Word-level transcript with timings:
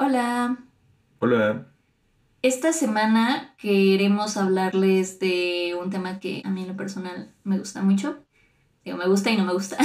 Hola. 0.00 0.56
Hola. 1.18 1.66
Esta 2.42 2.72
semana 2.72 3.56
queremos 3.58 4.36
hablarles 4.36 5.18
de 5.18 5.76
un 5.82 5.90
tema 5.90 6.20
que 6.20 6.40
a 6.44 6.50
mí 6.50 6.62
en 6.62 6.68
lo 6.68 6.76
personal 6.76 7.34
me 7.42 7.58
gusta 7.58 7.82
mucho. 7.82 8.16
Digo, 8.84 8.96
me 8.96 9.08
gusta 9.08 9.32
y 9.32 9.36
no 9.36 9.44
me 9.44 9.52
gusta. 9.52 9.76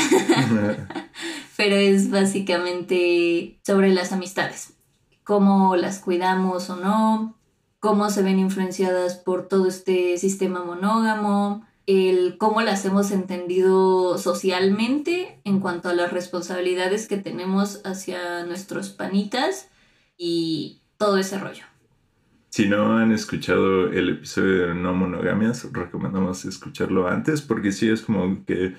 Pero 1.58 1.76
es 1.78 2.12
básicamente 2.12 3.60
sobre 3.64 3.92
las 3.92 4.12
amistades. 4.12 4.76
Cómo 5.24 5.76
las 5.78 5.98
cuidamos 5.98 6.70
o 6.70 6.76
no, 6.76 7.36
cómo 7.80 8.12
se 8.12 8.22
ven 8.22 8.38
influenciadas 8.38 9.16
por 9.16 9.48
todo 9.48 9.68
este 9.68 10.20
sistema 10.20 10.64
monógamo, 10.64 11.66
el 11.88 12.38
cómo 12.38 12.62
las 12.62 12.86
hemos 12.86 13.10
entendido 13.10 14.20
socialmente 14.20 15.42
en 15.44 15.60
cuanto 15.60 15.90
a 15.90 15.96
las 15.96 16.14
responsabilidades 16.14 17.08
que 17.08 17.18
tenemos 17.18 17.82
hacia 17.84 18.46
nuestros 18.46 18.90
panitas 18.90 19.70
y 20.18 20.82
todo 20.98 21.18
ese 21.18 21.38
rollo. 21.40 21.66
Si 22.50 22.68
no 22.68 22.98
han 22.98 23.12
escuchado 23.12 23.92
el 23.92 24.10
episodio 24.10 24.68
de 24.68 24.76
No 24.76 24.94
Monogamias, 24.94 25.68
recomendamos 25.72 26.46
escucharlo 26.46 27.08
antes 27.08 27.42
porque 27.42 27.72
sí 27.72 27.90
es 27.90 28.04
como 28.04 28.46
que 28.46 28.76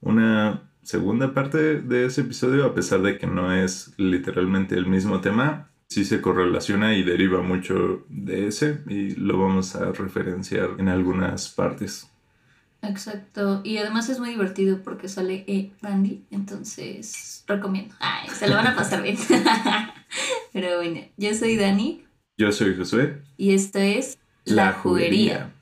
una 0.00 0.62
segunda 0.82 1.34
parte 1.34 1.80
de 1.80 2.06
ese 2.06 2.20
episodio, 2.20 2.64
a 2.64 2.74
pesar 2.74 3.02
de 3.02 3.18
que 3.18 3.26
no 3.26 3.52
es 3.52 3.92
literalmente 3.96 4.76
el 4.76 4.86
mismo 4.86 5.20
tema, 5.20 5.68
sí 5.88 6.04
se 6.04 6.20
correlaciona 6.20 6.94
y 6.94 7.02
deriva 7.02 7.42
mucho 7.42 8.04
de 8.08 8.46
ese 8.46 8.82
y 8.86 9.16
lo 9.16 9.40
vamos 9.40 9.74
a 9.74 9.90
referenciar 9.90 10.70
en 10.78 10.88
algunas 10.88 11.48
partes. 11.48 12.08
Exacto, 12.82 13.60
y 13.64 13.78
además 13.78 14.08
es 14.08 14.20
muy 14.20 14.28
divertido 14.30 14.82
porque 14.84 15.08
sale 15.08 15.44
e. 15.48 15.72
Randy, 15.82 16.24
entonces 16.30 17.42
recomiendo. 17.48 17.94
Ay, 17.98 18.28
se 18.28 18.48
lo 18.48 18.54
van 18.54 18.68
a 18.68 18.76
pasar 18.76 19.02
bien. 19.02 19.16
Pero 20.56 20.76
bueno, 20.76 21.02
yo 21.18 21.34
soy 21.34 21.58
Dani. 21.58 22.06
Yo 22.38 22.50
soy 22.50 22.74
Josué. 22.74 23.20
Y 23.36 23.54
esto 23.54 23.78
es 23.78 24.18
La, 24.46 24.72
Juguería. 24.72 25.52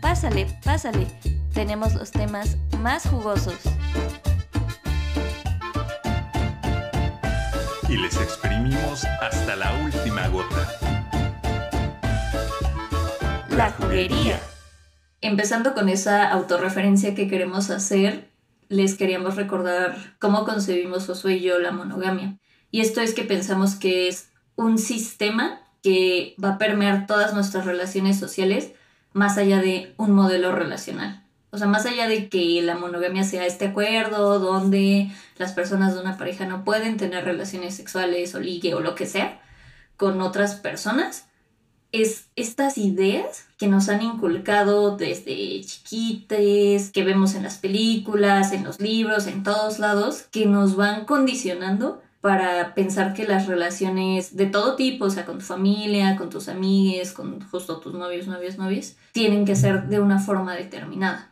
Pásale, 0.00 0.48
pásale. 0.64 1.06
Tenemos 1.54 1.94
los 1.94 2.10
temas 2.10 2.56
más 2.80 3.08
jugosos. 3.08 3.54
Y 7.88 7.96
les 7.96 8.16
exprimimos 8.16 9.04
hasta 9.20 9.54
la 9.54 9.80
última 9.84 10.26
gota. 10.26 10.68
La 13.50 13.70
Juguería. 13.70 14.40
Empezando 15.20 15.74
con 15.74 15.88
esa 15.88 16.28
autorreferencia 16.28 17.14
que 17.14 17.28
queremos 17.28 17.70
hacer, 17.70 18.31
les 18.72 18.96
queríamos 18.96 19.36
recordar 19.36 20.16
cómo 20.18 20.44
concebimos 20.44 21.06
Josué 21.06 21.34
y 21.34 21.42
yo 21.42 21.58
la 21.58 21.72
monogamia. 21.72 22.38
Y 22.70 22.80
esto 22.80 23.02
es 23.02 23.12
que 23.12 23.22
pensamos 23.22 23.74
que 23.74 24.08
es 24.08 24.30
un 24.56 24.78
sistema 24.78 25.60
que 25.82 26.34
va 26.42 26.54
a 26.54 26.58
permear 26.58 27.06
todas 27.06 27.34
nuestras 27.34 27.66
relaciones 27.66 28.18
sociales 28.18 28.72
más 29.12 29.36
allá 29.36 29.60
de 29.60 29.92
un 29.98 30.12
modelo 30.12 30.52
relacional. 30.52 31.22
O 31.50 31.58
sea, 31.58 31.66
más 31.66 31.84
allá 31.84 32.08
de 32.08 32.30
que 32.30 32.62
la 32.62 32.76
monogamia 32.76 33.24
sea 33.24 33.44
este 33.44 33.66
acuerdo 33.66 34.38
donde 34.38 35.10
las 35.36 35.52
personas 35.52 35.94
de 35.94 36.00
una 36.00 36.16
pareja 36.16 36.46
no 36.46 36.64
pueden 36.64 36.96
tener 36.96 37.24
relaciones 37.24 37.74
sexuales 37.74 38.34
o 38.34 38.40
ligue 38.40 38.74
o 38.74 38.80
lo 38.80 38.94
que 38.94 39.04
sea 39.04 39.38
con 39.98 40.22
otras 40.22 40.54
personas, 40.54 41.26
es 41.92 42.30
estas 42.36 42.78
ideas 42.78 43.46
que 43.58 43.68
nos 43.68 43.90
han 43.90 44.02
inculcado 44.02 44.96
desde 44.96 45.60
chiquites, 45.60 46.90
que 46.90 47.04
vemos 47.04 47.34
en 47.34 47.42
las 47.42 47.58
películas, 47.58 48.52
en 48.52 48.64
los 48.64 48.80
libros, 48.80 49.26
en 49.26 49.42
todos 49.42 49.78
lados, 49.78 50.22
que 50.32 50.46
nos 50.46 50.74
van 50.74 51.04
condicionando 51.04 52.02
para 52.22 52.74
pensar 52.74 53.14
que 53.14 53.26
las 53.26 53.46
relaciones 53.46 54.36
de 54.36 54.46
todo 54.46 54.74
tipo, 54.74 55.06
o 55.06 55.10
sea, 55.10 55.26
con 55.26 55.38
tu 55.38 55.44
familia, 55.44 56.16
con 56.16 56.30
tus 56.30 56.48
amigues, 56.48 57.12
con 57.12 57.40
justo 57.40 57.78
tus 57.78 57.92
novios, 57.92 58.26
novias, 58.26 58.56
novias, 58.56 58.96
tienen 59.12 59.44
que 59.44 59.56
ser 59.56 59.88
de 59.88 60.00
una 60.00 60.18
forma 60.18 60.54
determinada. 60.54 61.30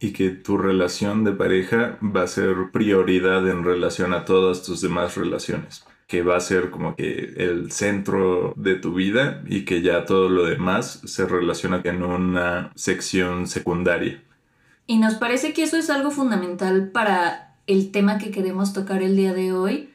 Y 0.00 0.12
que 0.12 0.30
tu 0.30 0.58
relación 0.58 1.24
de 1.24 1.32
pareja 1.32 1.98
va 2.02 2.24
a 2.24 2.26
ser 2.26 2.72
prioridad 2.72 3.48
en 3.48 3.64
relación 3.64 4.12
a 4.12 4.24
todas 4.24 4.64
tus 4.64 4.80
demás 4.80 5.16
relaciones 5.16 5.84
que 6.12 6.22
va 6.22 6.36
a 6.36 6.40
ser 6.40 6.68
como 6.68 6.94
que 6.94 7.32
el 7.38 7.72
centro 7.72 8.52
de 8.54 8.74
tu 8.74 8.92
vida 8.92 9.42
y 9.46 9.64
que 9.64 9.80
ya 9.80 10.04
todo 10.04 10.28
lo 10.28 10.44
demás 10.44 11.00
se 11.06 11.24
relaciona 11.24 11.80
en 11.84 12.02
una 12.02 12.70
sección 12.74 13.46
secundaria. 13.46 14.22
Y 14.86 14.98
nos 14.98 15.14
parece 15.14 15.54
que 15.54 15.62
eso 15.62 15.78
es 15.78 15.88
algo 15.88 16.10
fundamental 16.10 16.90
para 16.90 17.56
el 17.66 17.92
tema 17.92 18.18
que 18.18 18.30
queremos 18.30 18.74
tocar 18.74 19.02
el 19.02 19.16
día 19.16 19.32
de 19.32 19.54
hoy, 19.54 19.88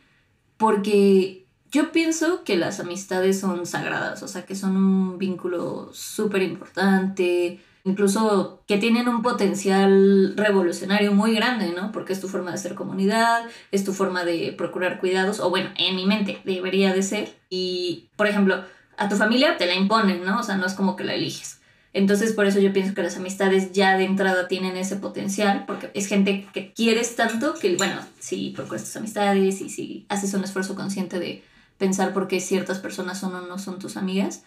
porque 0.58 1.46
yo 1.72 1.92
pienso 1.92 2.44
que 2.44 2.58
las 2.58 2.80
amistades 2.80 3.40
son 3.40 3.68
sagradas, 3.68 4.24
o 4.24 4.28
sea, 4.28 4.44
que 4.44 4.56
son 4.56 4.76
un 4.76 5.20
vínculo 5.20 5.92
súper 5.94 6.42
importante, 6.42 7.60
incluso 7.88 8.62
que 8.68 8.78
tienen 8.78 9.08
un 9.08 9.22
potencial 9.22 10.34
revolucionario 10.36 11.14
muy 11.14 11.34
grande, 11.34 11.74
¿no? 11.76 11.92
Porque 11.92 12.12
es 12.12 12.20
tu 12.20 12.28
forma 12.28 12.52
de 12.52 12.56
hacer 12.56 12.76
comunidad, 12.76 13.44
es 13.72 13.86
tu 13.86 13.94
forma 13.94 14.26
de 14.26 14.54
procurar 14.58 15.00
cuidados, 15.00 15.40
o 15.40 15.50
bueno, 15.50 15.70
en 15.78 15.96
mi 15.96 16.06
mente 16.06 16.42
debería 16.44 16.94
de 16.94 17.02
ser. 17.02 17.34
Y, 17.50 18.10
por 18.18 18.28
ejemplo, 18.28 18.64
a 18.98 19.08
tu 19.08 19.16
familia 19.16 19.58
te 19.58 19.66
la 19.68 19.76
imponen, 19.76 20.26
¿no? 20.26 20.40
O 20.40 20.44
sea, 20.44 20.58
no 20.58 20.66
es 20.66 20.74
como 20.74 20.98
que 20.98 21.06
la 21.06 21.14
eliges. 21.14 21.62
Entonces, 21.94 22.34
por 22.34 22.46
eso 22.46 22.60
yo 22.60 22.74
pienso 22.74 22.94
que 22.94 23.04
las 23.04 23.16
amistades 23.16 23.72
ya 23.72 23.98
de 23.98 24.04
entrada 24.04 24.48
tienen 24.48 24.76
ese 24.76 24.98
potencial, 24.98 25.64
porque 25.66 25.90
es 25.94 26.08
gente 26.08 26.46
que 26.54 26.74
quieres 26.74 27.16
tanto 27.16 27.54
que, 27.54 27.78
bueno, 27.78 27.96
si 28.20 28.50
procuras 28.50 28.84
tus 28.84 28.98
amistades 28.98 29.62
y 29.62 29.70
si 29.70 30.06
haces 30.10 30.34
un 30.34 30.44
esfuerzo 30.44 30.76
consciente 30.76 31.20
de 31.20 31.44
pensar 31.78 32.14
por 32.14 32.28
qué 32.28 32.42
ciertas 32.42 32.80
personas 32.80 33.20
son 33.20 33.34
o 33.34 33.42
no 33.42 33.58
son 33.58 33.80
tus 33.80 33.96
amigas, 33.96 34.44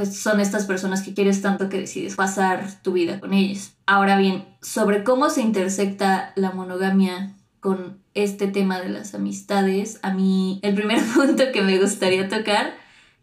pues 0.00 0.16
son 0.16 0.40
estas 0.40 0.64
personas 0.64 1.02
que 1.02 1.12
quieres 1.12 1.42
tanto 1.42 1.68
que 1.68 1.76
decides 1.76 2.14
pasar 2.14 2.80
tu 2.80 2.94
vida 2.94 3.20
con 3.20 3.34
ellas. 3.34 3.74
Ahora 3.84 4.16
bien, 4.16 4.46
sobre 4.62 5.04
cómo 5.04 5.28
se 5.28 5.42
intersecta 5.42 6.32
la 6.36 6.52
monogamia 6.52 7.34
con 7.60 7.98
este 8.14 8.46
tema 8.46 8.80
de 8.80 8.88
las 8.88 9.14
amistades, 9.14 9.98
a 10.00 10.14
mí 10.14 10.58
el 10.62 10.74
primer 10.74 11.04
punto 11.14 11.52
que 11.52 11.60
me 11.60 11.78
gustaría 11.78 12.30
tocar 12.30 12.72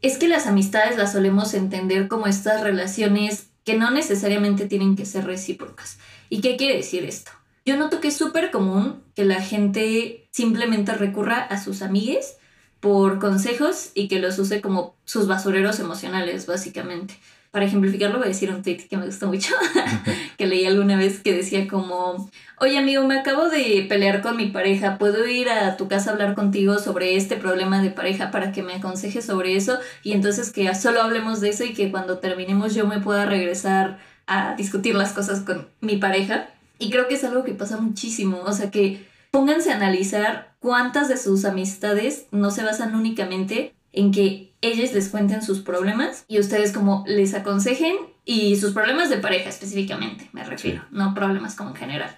es 0.04 0.20
que 0.20 0.28
las 0.28 0.46
amistades 0.46 1.00
las 1.00 1.14
solemos 1.14 1.56
entender 1.56 2.08
como 2.08 2.28
estas 2.28 2.62
relaciones 2.62 3.48
que 3.64 3.76
no 3.76 3.90
necesariamente 3.90 4.68
tienen 4.68 4.96
que 4.96 5.08
ser 5.08 5.26
recíprocas. 5.26 5.98
¿Y 6.30 6.42
qué 6.42 6.58
quiere 6.58 6.78
decir 6.78 7.06
esto? 7.06 7.32
Yo 7.66 7.76
noto 7.76 8.02
que 8.02 8.10
es 8.10 8.18
súper 8.18 8.52
común 8.52 9.02
que 9.16 9.26
la 9.26 9.42
gente 9.42 10.30
simplemente 10.32 10.94
recurra 10.94 11.40
a 11.40 11.60
sus 11.60 11.82
amigues 11.82 12.38
por 12.80 13.20
consejos 13.20 13.92
y 13.94 14.08
que 14.08 14.20
los 14.20 14.38
use 14.40 14.62
como 14.62 14.96
sus 15.06 15.28
basureros 15.28 15.80
emocionales, 15.80 16.46
básicamente. 16.46 17.16
Para 17.52 17.66
ejemplificarlo, 17.66 18.18
voy 18.18 18.26
a 18.26 18.30
decir 18.30 18.52
un 18.52 18.62
tweet 18.62 18.88
que 18.90 18.98
me 18.98 19.06
gustó 19.06 19.28
mucho, 19.28 19.56
que 20.38 20.48
leí 20.48 20.66
alguna 20.66 20.98
vez 20.98 21.22
que 21.22 21.34
decía 21.34 21.68
como, 21.68 22.30
oye 22.60 22.78
amigo, 22.78 23.08
me 23.08 23.18
acabo 23.18 23.50
de 23.50 23.86
pelear 23.88 24.22
con 24.22 24.36
mi 24.36 24.48
pareja, 24.48 24.98
¿puedo 24.98 25.26
ir 25.26 25.50
a 25.50 25.78
tu 25.78 25.88
casa 25.88 26.10
a 26.10 26.14
hablar 26.14 26.36
contigo 26.36 26.78
sobre 26.78 27.16
este 27.16 27.38
problema 27.38 27.82
de 27.82 27.90
pareja 27.90 28.32
para 28.32 28.52
que 28.52 28.64
me 28.64 28.76
aconsejes 28.76 29.26
sobre 29.26 29.56
eso? 29.56 29.80
Y 30.04 30.12
entonces 30.12 30.52
que 30.52 30.74
solo 30.76 31.02
hablemos 31.02 31.40
de 31.40 31.50
eso 31.50 31.64
y 31.64 31.74
que 31.74 31.90
cuando 31.90 32.20
terminemos 32.20 32.76
yo 32.76 32.86
me 32.86 33.00
pueda 33.00 33.26
regresar 33.26 33.98
a 34.28 34.56
discutir 34.56 34.94
las 34.94 35.14
cosas 35.14 35.40
con 35.40 35.68
mi 35.80 35.98
pareja. 35.98 36.50
Y 36.80 36.92
creo 36.92 37.08
que 37.08 37.16
es 37.16 37.24
algo 37.24 37.44
que 37.44 37.54
pasa 37.54 37.78
muchísimo, 37.78 38.42
o 38.46 38.52
sea 38.52 38.70
que 38.70 39.08
pónganse 39.32 39.72
a 39.72 39.76
analizar 39.76 40.56
cuántas 40.60 41.10
de 41.10 41.18
sus 41.18 41.46
amistades 41.46 42.28
no 42.32 42.52
se 42.52 42.64
basan 42.64 42.96
únicamente 42.96 43.76
en 43.92 44.12
que 44.12 44.54
ellos 44.62 44.94
les 44.94 45.10
cuenten 45.10 45.42
sus 45.42 45.60
problemas 45.60 46.26
y 46.28 46.40
ustedes 46.40 46.72
como 46.72 47.04
les 47.08 47.34
aconsejen 47.34 47.96
y 48.26 48.58
sus 48.58 48.74
problemas 48.74 49.10
de 49.10 49.18
pareja 49.18 49.50
específicamente, 49.50 50.30
me 50.34 50.44
refiero, 50.44 50.84
no 50.92 51.14
problemas 51.14 51.56
como 51.56 51.72
en 51.72 51.76
general. 51.78 52.16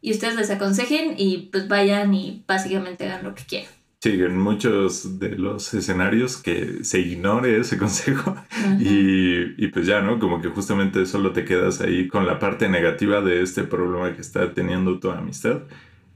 Y 0.00 0.10
ustedes 0.10 0.34
les 0.34 0.50
aconsejen 0.50 1.14
y 1.16 1.48
pues 1.52 1.68
vayan 1.68 2.12
y 2.12 2.44
básicamente 2.46 3.06
hagan 3.06 3.24
lo 3.24 3.34
que 3.34 3.44
quieran. 3.44 3.70
Sí, 4.00 4.10
en 4.20 4.36
muchos 4.36 5.20
de 5.20 5.36
los 5.38 5.72
escenarios 5.74 6.36
que 6.36 6.82
se 6.82 6.98
ignore 6.98 7.60
ese 7.60 7.78
consejo 7.78 8.34
y, 8.80 9.64
y, 9.64 9.68
pues 9.68 9.86
ya, 9.86 10.00
¿no? 10.02 10.18
Como 10.18 10.42
que 10.42 10.48
justamente 10.48 11.06
solo 11.06 11.30
te 11.30 11.44
quedas 11.44 11.80
ahí 11.80 12.08
con 12.08 12.26
la 12.26 12.40
parte 12.40 12.68
negativa 12.68 13.20
de 13.20 13.42
este 13.42 13.62
problema 13.62 14.12
que 14.12 14.20
está 14.20 14.52
teniendo 14.54 14.98
tu 14.98 15.12
amistad 15.12 15.62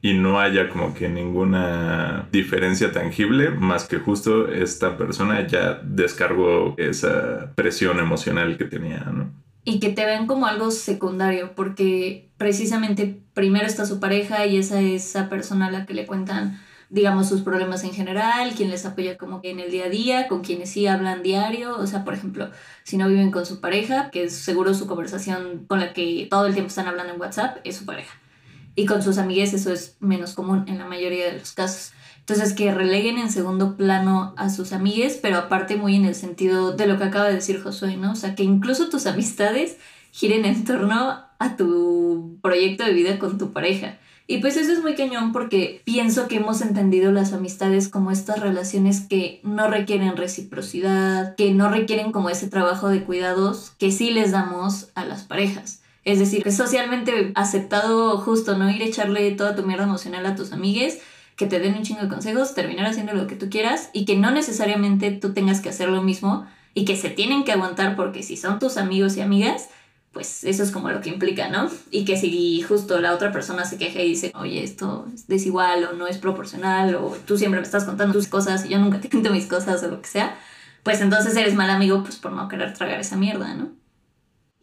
y 0.02 0.14
no 0.14 0.38
haya 0.38 0.68
como 0.68 0.94
que 0.94 1.08
ninguna 1.08 2.28
diferencia 2.30 2.92
tangible 2.92 3.50
más 3.50 3.88
que 3.88 3.98
justo 3.98 4.48
esta 4.48 4.96
persona 4.96 5.46
ya 5.46 5.80
descargó 5.82 6.74
esa 6.76 7.52
presión 7.54 7.98
emocional 7.98 8.56
que 8.58 8.66
tenía, 8.66 9.00
¿no? 9.00 9.30
Y 9.64 9.80
que 9.80 9.90
te 9.90 10.06
ven 10.06 10.26
como 10.26 10.46
algo 10.46 10.70
secundario, 10.70 11.54
porque 11.56 12.28
precisamente 12.36 13.18
primero 13.34 13.66
está 13.66 13.84
su 13.84 13.98
pareja 13.98 14.46
y 14.46 14.58
esa 14.58 14.80
es 14.80 15.06
esa 15.06 15.28
persona 15.28 15.66
a 15.66 15.70
la 15.72 15.86
que 15.86 15.94
le 15.94 16.06
cuentan, 16.06 16.60
digamos, 16.88 17.28
sus 17.28 17.40
problemas 17.40 17.82
en 17.82 17.92
general, 17.92 18.52
quien 18.56 18.70
les 18.70 18.86
apoya 18.86 19.18
como 19.18 19.42
que 19.42 19.50
en 19.50 19.58
el 19.58 19.72
día 19.72 19.86
a 19.86 19.88
día, 19.88 20.28
con 20.28 20.42
quienes 20.44 20.70
sí 20.70 20.86
hablan 20.86 21.24
diario, 21.24 21.76
o 21.76 21.86
sea, 21.88 22.04
por 22.04 22.14
ejemplo, 22.14 22.48
si 22.84 22.96
no 22.96 23.08
viven 23.08 23.32
con 23.32 23.44
su 23.44 23.60
pareja, 23.60 24.10
que 24.10 24.24
es 24.24 24.36
seguro 24.36 24.72
su 24.72 24.86
conversación 24.86 25.64
con 25.66 25.80
la 25.80 25.92
que 25.92 26.28
todo 26.30 26.46
el 26.46 26.52
tiempo 26.52 26.68
están 26.68 26.86
hablando 26.86 27.12
en 27.12 27.20
WhatsApp, 27.20 27.58
es 27.64 27.76
su 27.76 27.86
pareja 27.86 28.20
y 28.76 28.86
con 28.86 29.02
sus 29.02 29.18
amigas 29.18 29.52
eso 29.54 29.72
es 29.72 29.96
menos 29.98 30.34
común 30.34 30.64
en 30.68 30.78
la 30.78 30.86
mayoría 30.86 31.26
de 31.26 31.38
los 31.38 31.52
casos. 31.52 31.92
Entonces 32.20 32.52
que 32.52 32.72
releguen 32.72 33.18
en 33.18 33.30
segundo 33.30 33.76
plano 33.76 34.34
a 34.36 34.50
sus 34.50 34.72
amigues, 34.72 35.18
pero 35.20 35.38
aparte 35.38 35.76
muy 35.76 35.96
en 35.96 36.04
el 36.04 36.14
sentido 36.14 36.72
de 36.72 36.86
lo 36.86 36.98
que 36.98 37.04
acaba 37.04 37.26
de 37.26 37.34
decir 37.34 37.62
Josué, 37.62 37.96
¿no? 37.96 38.12
O 38.12 38.16
sea, 38.16 38.34
que 38.34 38.42
incluso 38.44 38.88
tus 38.88 39.06
amistades 39.06 39.78
giren 40.12 40.44
en 40.44 40.64
torno 40.64 41.20
a 41.38 41.56
tu 41.56 42.38
proyecto 42.42 42.84
de 42.84 42.92
vida 42.92 43.18
con 43.18 43.38
tu 43.38 43.52
pareja. 43.52 43.98
Y 44.28 44.38
pues 44.38 44.56
eso 44.56 44.72
es 44.72 44.82
muy 44.82 44.96
cañón 44.96 45.32
porque 45.32 45.82
pienso 45.84 46.26
que 46.26 46.36
hemos 46.36 46.60
entendido 46.60 47.12
las 47.12 47.32
amistades 47.32 47.88
como 47.88 48.10
estas 48.10 48.40
relaciones 48.40 49.02
que 49.02 49.40
no 49.44 49.68
requieren 49.68 50.16
reciprocidad, 50.16 51.36
que 51.36 51.54
no 51.54 51.68
requieren 51.70 52.10
como 52.10 52.28
ese 52.28 52.48
trabajo 52.48 52.88
de 52.88 53.04
cuidados 53.04 53.72
que 53.78 53.92
sí 53.92 54.10
les 54.10 54.32
damos 54.32 54.88
a 54.96 55.04
las 55.04 55.22
parejas. 55.22 55.80
Es 56.06 56.20
decir, 56.20 56.44
que 56.44 56.50
es 56.50 56.56
socialmente 56.56 57.32
aceptado 57.34 58.16
justo 58.18 58.56
no 58.56 58.70
ir 58.70 58.80
a 58.80 58.84
echarle 58.84 59.28
toda 59.32 59.56
tu 59.56 59.64
mierda 59.64 59.82
emocional 59.82 60.24
a 60.24 60.36
tus 60.36 60.52
amigues, 60.52 61.00
que 61.34 61.46
te 61.46 61.58
den 61.58 61.74
un 61.74 61.82
chingo 61.82 62.00
de 62.00 62.08
consejos, 62.08 62.54
terminar 62.54 62.86
haciendo 62.86 63.12
lo 63.12 63.26
que 63.26 63.34
tú 63.34 63.50
quieras 63.50 63.90
y 63.92 64.04
que 64.04 64.14
no 64.14 64.30
necesariamente 64.30 65.10
tú 65.10 65.34
tengas 65.34 65.60
que 65.60 65.68
hacer 65.68 65.88
lo 65.88 66.04
mismo 66.04 66.46
y 66.74 66.84
que 66.84 66.96
se 66.96 67.10
tienen 67.10 67.42
que 67.42 67.50
aguantar 67.50 67.96
porque 67.96 68.22
si 68.22 68.36
son 68.36 68.60
tus 68.60 68.76
amigos 68.76 69.16
y 69.16 69.20
amigas, 69.20 69.68
pues 70.12 70.44
eso 70.44 70.62
es 70.62 70.70
como 70.70 70.90
lo 70.90 71.00
que 71.00 71.10
implica, 71.10 71.48
¿no? 71.48 71.68
Y 71.90 72.04
que 72.04 72.16
si 72.16 72.62
justo 72.62 73.00
la 73.00 73.12
otra 73.12 73.32
persona 73.32 73.64
se 73.64 73.76
queja 73.76 74.00
y 74.00 74.10
dice, 74.10 74.30
oye, 74.36 74.62
esto 74.62 75.08
es 75.12 75.26
desigual 75.26 75.82
o 75.86 75.94
no 75.94 76.06
es 76.06 76.18
proporcional 76.18 76.94
o 76.94 77.16
tú 77.26 77.36
siempre 77.36 77.58
me 77.58 77.66
estás 77.66 77.82
contando 77.82 78.12
tus 78.12 78.28
cosas 78.28 78.64
y 78.64 78.68
yo 78.68 78.78
nunca 78.78 79.00
te 79.00 79.10
cuento 79.10 79.32
mis 79.32 79.46
cosas 79.46 79.82
o 79.82 79.88
lo 79.88 80.00
que 80.00 80.08
sea, 80.08 80.38
pues 80.84 81.00
entonces 81.00 81.34
eres 81.34 81.56
mal 81.56 81.68
amigo 81.68 82.04
pues 82.04 82.14
por 82.14 82.30
no 82.30 82.46
querer 82.46 82.74
tragar 82.74 83.00
esa 83.00 83.16
mierda, 83.16 83.54
¿no? 83.54 83.70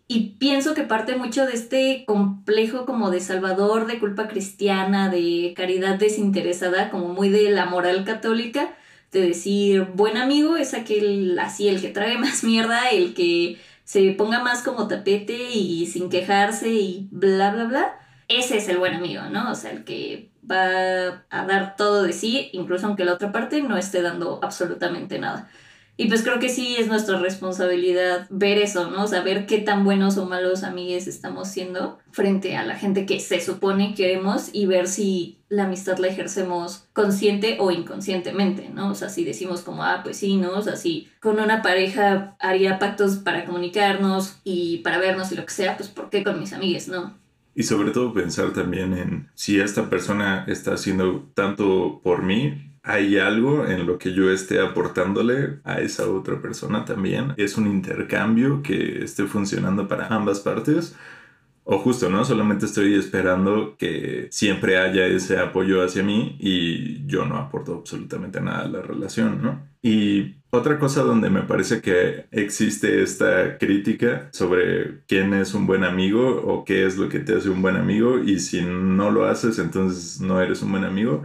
Y 0.07 0.35
pienso 0.37 0.73
que 0.73 0.83
parte 0.83 1.15
mucho 1.15 1.45
de 1.45 1.53
este 1.53 2.03
complejo 2.05 2.85
como 2.85 3.09
de 3.09 3.19
salvador, 3.21 3.87
de 3.87 3.99
culpa 3.99 4.27
cristiana, 4.27 5.09
de 5.09 5.53
caridad 5.55 5.97
desinteresada, 5.97 6.89
como 6.91 7.09
muy 7.09 7.29
de 7.29 7.49
la 7.51 7.65
moral 7.65 8.03
católica, 8.03 8.75
de 9.11 9.21
decir, 9.21 9.83
buen 9.93 10.17
amigo 10.17 10.57
es 10.57 10.73
aquel 10.73 11.39
así, 11.39 11.69
el 11.69 11.81
que 11.81 11.89
trae 11.89 12.17
más 12.19 12.43
mierda, 12.43 12.89
el 12.89 13.13
que 13.13 13.57
se 13.85 14.11
ponga 14.11 14.43
más 14.43 14.63
como 14.63 14.87
tapete 14.87 15.51
y 15.51 15.85
sin 15.87 16.09
quejarse 16.09 16.69
y 16.69 17.07
bla, 17.11 17.51
bla, 17.51 17.65
bla, 17.65 17.99
ese 18.27 18.57
es 18.57 18.67
el 18.69 18.77
buen 18.77 18.95
amigo, 18.95 19.23
¿no? 19.31 19.51
O 19.51 19.55
sea, 19.55 19.71
el 19.71 19.83
que 19.83 20.31
va 20.49 21.25
a 21.29 21.45
dar 21.45 21.75
todo 21.75 22.03
de 22.03 22.13
sí, 22.13 22.49
incluso 22.53 22.87
aunque 22.87 23.05
la 23.05 23.13
otra 23.13 23.31
parte 23.31 23.61
no 23.61 23.77
esté 23.77 24.01
dando 24.01 24.39
absolutamente 24.41 25.19
nada. 25.19 25.49
Y 25.95 26.07
pues 26.07 26.23
creo 26.23 26.39
que 26.39 26.49
sí 26.49 26.75
es 26.77 26.87
nuestra 26.87 27.19
responsabilidad 27.19 28.25
ver 28.31 28.57
eso, 28.57 28.89
¿no? 28.89 29.07
Saber 29.07 29.45
qué 29.45 29.59
tan 29.59 29.83
buenos 29.83 30.17
o 30.17 30.25
malos 30.25 30.63
amigues 30.63 31.05
estamos 31.05 31.49
siendo 31.49 31.99
frente 32.11 32.57
a 32.57 32.65
la 32.65 32.75
gente 32.75 33.05
que 33.05 33.19
se 33.19 33.39
supone 33.39 33.93
queremos 33.93 34.49
y 34.53 34.65
ver 34.65 34.87
si 34.87 35.37
la 35.49 35.65
amistad 35.65 35.99
la 35.99 36.07
ejercemos 36.07 36.87
consciente 36.93 37.57
o 37.59 37.69
inconscientemente, 37.69 38.69
¿no? 38.69 38.89
O 38.89 38.95
sea, 38.95 39.09
si 39.09 39.23
decimos 39.23 39.61
como, 39.61 39.83
ah, 39.83 40.01
pues 40.03 40.17
sí, 40.17 40.35
¿no? 40.37 40.57
O 40.57 40.61
sea, 40.63 40.77
si 40.77 41.09
con 41.19 41.39
una 41.39 41.61
pareja 41.61 42.35
haría 42.39 42.79
pactos 42.79 43.17
para 43.17 43.45
comunicarnos 43.45 44.39
y 44.43 44.79
para 44.79 44.97
vernos 44.97 45.31
y 45.31 45.35
lo 45.35 45.45
que 45.45 45.53
sea, 45.53 45.77
pues 45.77 45.89
¿por 45.89 46.09
qué 46.09 46.23
con 46.23 46.39
mis 46.39 46.53
amigues, 46.53 46.87
no? 46.87 47.15
Y 47.53 47.63
sobre 47.63 47.91
todo 47.91 48.13
pensar 48.13 48.51
también 48.51 48.97
en 48.97 49.29
si 49.35 49.59
esta 49.59 49.91
persona 49.91 50.43
está 50.47 50.73
haciendo 50.73 51.29
tanto 51.35 52.01
por 52.03 52.23
mí 52.23 52.72
hay 52.83 53.17
algo 53.17 53.65
en 53.65 53.85
lo 53.87 53.97
que 53.97 54.13
yo 54.13 54.29
esté 54.29 54.59
aportándole 54.59 55.59
a 55.63 55.79
esa 55.79 56.09
otra 56.09 56.41
persona 56.41 56.83
también. 56.85 57.33
Es 57.37 57.57
un 57.57 57.67
intercambio 57.67 58.61
que 58.61 59.03
esté 59.03 59.25
funcionando 59.25 59.87
para 59.87 60.07
ambas 60.07 60.41
partes. 60.41 60.95
O 61.65 61.79
justo, 61.79 62.09
¿no? 62.09 62.25
Solamente 62.25 62.65
estoy 62.65 62.93
esperando 62.95 63.77
que 63.77 64.27
siempre 64.31 64.77
haya 64.77 65.05
ese 65.05 65.37
apoyo 65.39 65.81
hacia 65.81 66.03
mí 66.03 66.35
y 66.39 67.05
yo 67.07 67.25
no 67.25 67.37
aporto 67.37 67.75
absolutamente 67.75 68.41
nada 68.41 68.65
a 68.65 68.67
la 68.67 68.81
relación, 68.81 69.41
¿no? 69.41 69.65
Y 69.81 70.35
otra 70.49 70.77
cosa 70.77 71.03
donde 71.03 71.29
me 71.29 71.43
parece 71.43 71.81
que 71.81 72.25
existe 72.31 73.01
esta 73.01 73.57
crítica 73.57 74.29
sobre 74.33 75.03
quién 75.07 75.33
es 75.33 75.53
un 75.53 75.65
buen 75.65 75.85
amigo 75.85 76.43
o 76.45 76.65
qué 76.65 76.85
es 76.85 76.97
lo 76.97 77.07
que 77.07 77.19
te 77.19 77.35
hace 77.35 77.49
un 77.49 77.61
buen 77.61 77.77
amigo 77.77 78.19
y 78.19 78.39
si 78.39 78.61
no 78.61 79.09
lo 79.09 79.25
haces 79.25 79.57
entonces 79.57 80.21
no 80.21 80.39
eres 80.41 80.61
un 80.61 80.71
buen 80.71 80.83
amigo 80.83 81.23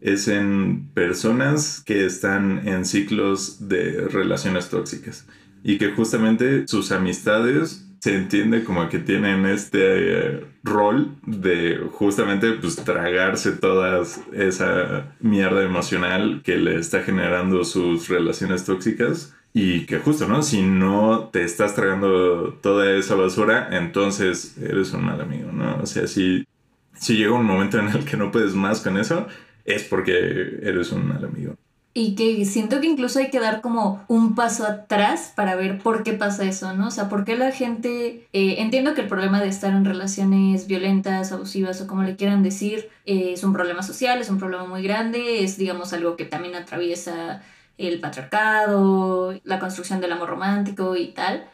es 0.00 0.28
en 0.28 0.88
personas 0.94 1.82
que 1.84 2.06
están 2.06 2.66
en 2.68 2.84
ciclos 2.84 3.68
de 3.68 4.06
relaciones 4.08 4.68
tóxicas 4.68 5.26
y 5.62 5.78
que 5.78 5.90
justamente 5.90 6.66
sus 6.68 6.92
amistades 6.92 7.84
se 8.00 8.14
entiende 8.14 8.62
como 8.62 8.88
que 8.88 9.00
tienen 9.00 9.44
este 9.46 9.78
eh, 9.80 10.44
rol 10.62 11.16
de 11.26 11.80
justamente 11.92 12.52
pues 12.52 12.76
tragarse 12.76 13.52
toda 13.52 14.02
esa 14.32 15.16
mierda 15.20 15.64
emocional 15.64 16.42
que 16.44 16.56
le 16.56 16.76
está 16.76 17.02
generando 17.02 17.64
sus 17.64 18.08
relaciones 18.08 18.64
tóxicas 18.64 19.34
y 19.52 19.86
que 19.86 19.98
justo, 19.98 20.28
¿no? 20.28 20.42
Si 20.42 20.62
no 20.62 21.30
te 21.32 21.42
estás 21.42 21.74
tragando 21.74 22.58
toda 22.62 22.92
esa 22.92 23.16
basura, 23.16 23.68
entonces 23.72 24.56
eres 24.58 24.92
un 24.92 25.04
mal 25.04 25.20
amigo, 25.20 25.50
¿no? 25.50 25.78
O 25.82 25.86
sea, 25.86 26.06
si, 26.06 26.46
si 26.94 27.16
llega 27.16 27.32
un 27.32 27.46
momento 27.46 27.78
en 27.78 27.88
el 27.88 28.04
que 28.04 28.16
no 28.16 28.30
puedes 28.30 28.54
más 28.54 28.80
con 28.80 28.96
eso, 28.98 29.26
es 29.68 29.84
porque 29.84 30.60
eres 30.62 30.92
un 30.92 31.06
mal 31.06 31.24
amigo. 31.24 31.54
Y 31.94 32.14
que 32.14 32.44
siento 32.44 32.80
que 32.80 32.86
incluso 32.86 33.18
hay 33.18 33.30
que 33.30 33.40
dar 33.40 33.60
como 33.60 34.04
un 34.08 34.34
paso 34.34 34.64
atrás 34.64 35.32
para 35.34 35.56
ver 35.56 35.78
por 35.78 36.04
qué 36.04 36.12
pasa 36.12 36.44
eso, 36.44 36.72
¿no? 36.74 36.88
O 36.88 36.90
sea, 36.90 37.08
por 37.08 37.24
qué 37.24 37.36
la 37.36 37.50
gente... 37.50 38.28
Eh, 38.32 38.56
entiendo 38.58 38.94
que 38.94 39.00
el 39.00 39.08
problema 39.08 39.40
de 39.40 39.48
estar 39.48 39.72
en 39.72 39.84
relaciones 39.84 40.68
violentas, 40.68 41.32
abusivas 41.32 41.80
o 41.80 41.86
como 41.86 42.04
le 42.04 42.14
quieran 42.14 42.42
decir, 42.42 42.88
eh, 43.04 43.32
es 43.32 43.42
un 43.42 43.52
problema 43.52 43.82
social, 43.82 44.20
es 44.20 44.30
un 44.30 44.38
problema 44.38 44.64
muy 44.64 44.82
grande, 44.82 45.42
es 45.42 45.58
digamos 45.58 45.92
algo 45.92 46.16
que 46.16 46.24
también 46.24 46.54
atraviesa 46.54 47.42
el 47.78 48.00
patriarcado, 48.00 49.38
la 49.42 49.58
construcción 49.58 50.00
del 50.00 50.12
amor 50.12 50.28
romántico 50.28 50.94
y 50.96 51.08
tal 51.08 51.48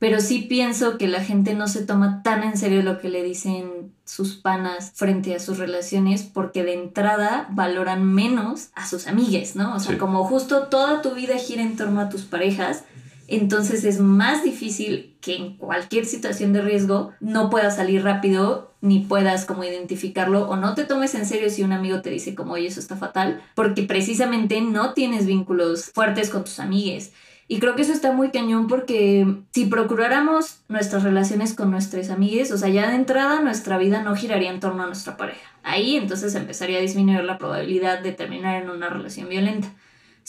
pero 0.00 0.20
sí 0.20 0.46
pienso 0.48 0.96
que 0.96 1.06
la 1.06 1.22
gente 1.22 1.54
no 1.54 1.68
se 1.68 1.84
toma 1.84 2.22
tan 2.22 2.42
en 2.42 2.56
serio 2.56 2.82
lo 2.82 2.98
que 2.98 3.10
le 3.10 3.22
dicen 3.22 3.92
sus 4.06 4.34
panas 4.34 4.92
frente 4.94 5.34
a 5.34 5.38
sus 5.38 5.58
relaciones 5.58 6.22
porque 6.22 6.64
de 6.64 6.72
entrada 6.72 7.46
valoran 7.52 8.02
menos 8.02 8.70
a 8.74 8.86
sus 8.86 9.06
amigues, 9.06 9.56
¿no? 9.56 9.76
O 9.76 9.78
sea, 9.78 9.98
como 9.98 10.24
justo 10.24 10.68
toda 10.68 11.02
tu 11.02 11.14
vida 11.14 11.36
gira 11.36 11.62
en 11.62 11.76
torno 11.76 12.00
a 12.00 12.08
tus 12.08 12.22
parejas, 12.22 12.84
entonces 13.28 13.84
es 13.84 14.00
más 14.00 14.42
difícil 14.42 15.16
que 15.20 15.36
en 15.36 15.58
cualquier 15.58 16.06
situación 16.06 16.54
de 16.54 16.62
riesgo 16.62 17.12
no 17.20 17.50
puedas 17.50 17.76
salir 17.76 18.02
rápido 18.02 18.72
ni 18.80 19.00
puedas 19.00 19.44
como 19.44 19.64
identificarlo 19.64 20.48
o 20.48 20.56
no 20.56 20.74
te 20.74 20.84
tomes 20.84 21.14
en 21.14 21.26
serio 21.26 21.50
si 21.50 21.62
un 21.62 21.72
amigo 21.72 22.00
te 22.00 22.08
dice 22.08 22.34
como, 22.34 22.54
oye, 22.54 22.68
eso 22.68 22.80
está 22.80 22.96
fatal, 22.96 23.42
porque 23.54 23.82
precisamente 23.82 24.62
no 24.62 24.94
tienes 24.94 25.26
vínculos 25.26 25.90
fuertes 25.92 26.30
con 26.30 26.44
tus 26.44 26.58
amigues. 26.58 27.12
Y 27.52 27.58
creo 27.58 27.74
que 27.74 27.82
eso 27.82 27.92
está 27.92 28.12
muy 28.12 28.30
cañón 28.30 28.68
porque 28.68 29.26
si 29.50 29.66
procuráramos 29.66 30.60
nuestras 30.68 31.02
relaciones 31.02 31.52
con 31.52 31.72
nuestros 31.72 32.08
amigues, 32.08 32.52
o 32.52 32.56
sea, 32.56 32.68
ya 32.68 32.88
de 32.88 32.94
entrada 32.94 33.40
nuestra 33.40 33.76
vida 33.76 34.04
no 34.04 34.14
giraría 34.14 34.52
en 34.52 34.60
torno 34.60 34.84
a 34.84 34.86
nuestra 34.86 35.16
pareja. 35.16 35.50
Ahí 35.64 35.96
entonces 35.96 36.36
empezaría 36.36 36.78
a 36.78 36.80
disminuir 36.80 37.24
la 37.24 37.38
probabilidad 37.38 37.98
de 37.98 38.12
terminar 38.12 38.62
en 38.62 38.70
una 38.70 38.88
relación 38.88 39.28
violenta. 39.28 39.66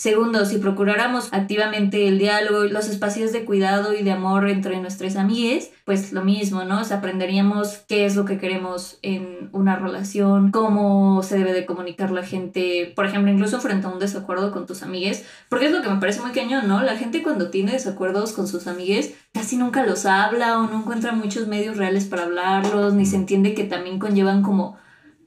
Segundo, 0.01 0.45
si 0.47 0.57
procuráramos 0.57 1.31
activamente 1.31 2.07
el 2.07 2.17
diálogo 2.17 2.65
y 2.65 2.71
los 2.71 2.87
espacios 2.87 3.31
de 3.31 3.45
cuidado 3.45 3.93
y 3.93 4.01
de 4.01 4.11
amor 4.11 4.49
entre 4.49 4.79
nuestras 4.79 5.15
amigues, 5.15 5.69
pues 5.85 6.11
lo 6.11 6.23
mismo, 6.23 6.63
¿no? 6.63 6.81
O 6.81 6.93
aprenderíamos 6.93 7.83
qué 7.87 8.07
es 8.07 8.15
lo 8.15 8.25
que 8.25 8.39
queremos 8.39 8.97
en 9.03 9.51
una 9.51 9.75
relación, 9.75 10.49
cómo 10.49 11.21
se 11.21 11.37
debe 11.37 11.53
de 11.53 11.67
comunicar 11.67 12.09
la 12.09 12.23
gente, 12.23 12.91
por 12.95 13.05
ejemplo, 13.05 13.31
incluso 13.31 13.61
frente 13.61 13.85
a 13.85 13.91
un 13.91 13.99
desacuerdo 13.99 14.51
con 14.51 14.65
tus 14.65 14.81
amigues, 14.81 15.23
porque 15.49 15.67
es 15.67 15.71
lo 15.71 15.83
que 15.83 15.89
me 15.89 15.99
parece 15.99 16.21
muy 16.21 16.31
cañón, 16.31 16.67
¿no? 16.67 16.81
La 16.81 16.97
gente 16.97 17.21
cuando 17.21 17.51
tiene 17.51 17.73
desacuerdos 17.73 18.33
con 18.33 18.47
sus 18.47 18.65
amigues 18.65 19.13
casi 19.35 19.55
nunca 19.55 19.85
los 19.85 20.07
habla 20.07 20.57
o 20.57 20.63
no 20.63 20.79
encuentra 20.79 21.11
muchos 21.11 21.47
medios 21.47 21.77
reales 21.77 22.05
para 22.05 22.23
hablarlos, 22.23 22.95
ni 22.95 23.05
se 23.05 23.17
entiende 23.17 23.53
que 23.53 23.65
también 23.65 23.99
conllevan 23.99 24.41
como 24.41 24.79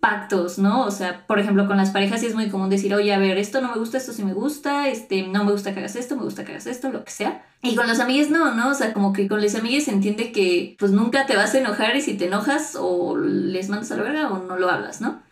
pactos, 0.05 0.59
¿no? 0.59 0.85
O 0.85 0.91
sea, 0.91 1.27
por 1.27 1.39
ejemplo, 1.39 1.67
con 1.67 1.79
las 1.79 1.91
parejas 1.91 2.21
sí 2.21 2.27
es 2.27 2.35
muy 2.35 2.51
común 2.51 2.69
decir, 2.69 2.95
oye, 2.95 3.15
a 3.15 3.19
ver, 3.19 3.39
esto 3.39 3.63
no 3.63 3.71
me 3.71 3.79
gusta, 3.79 3.97
esto 3.97 4.13
sí 4.13 4.23
me 4.23 4.35
gusta, 4.35 4.89
este, 4.91 5.23
no 5.23 5.45
me 5.45 5.53
gusta 5.53 5.73
que 5.73 5.81
hagas 5.81 5.97
esto, 5.97 6.15
me 6.15 6.25
gusta 6.25 6.45
que 6.45 6.53
hagas 6.53 6.67
esto, 6.67 6.93
lo 6.93 7.05
que 7.05 7.11
sea. 7.11 7.43
Y 7.63 7.75
con 7.75 7.89
los 7.89 8.01
amigos 8.01 8.29
no, 8.29 8.55
¿no? 8.55 8.69
O 8.69 8.75
sea, 8.75 8.93
como 8.93 9.15
que 9.15 9.27
con 9.29 9.41
los 9.41 9.55
amigos 9.55 9.85
se 9.85 9.93
entiende 9.93 10.31
que 10.31 10.77
pues 10.79 10.93
nunca 10.93 11.25
te 11.25 11.37
vas 11.37 11.55
a 11.55 11.59
enojar 11.59 11.97
y 11.97 12.03
si 12.03 12.19
te 12.19 12.27
enojas 12.27 12.77
o 12.79 13.17
les 13.17 13.71
mandas 13.71 13.91
a 13.93 13.97
la 13.97 14.03
verga 14.03 14.31
o 14.31 14.43
no 14.43 14.59
lo 14.59 14.69
hablas, 14.69 15.01
¿no? 15.01 15.23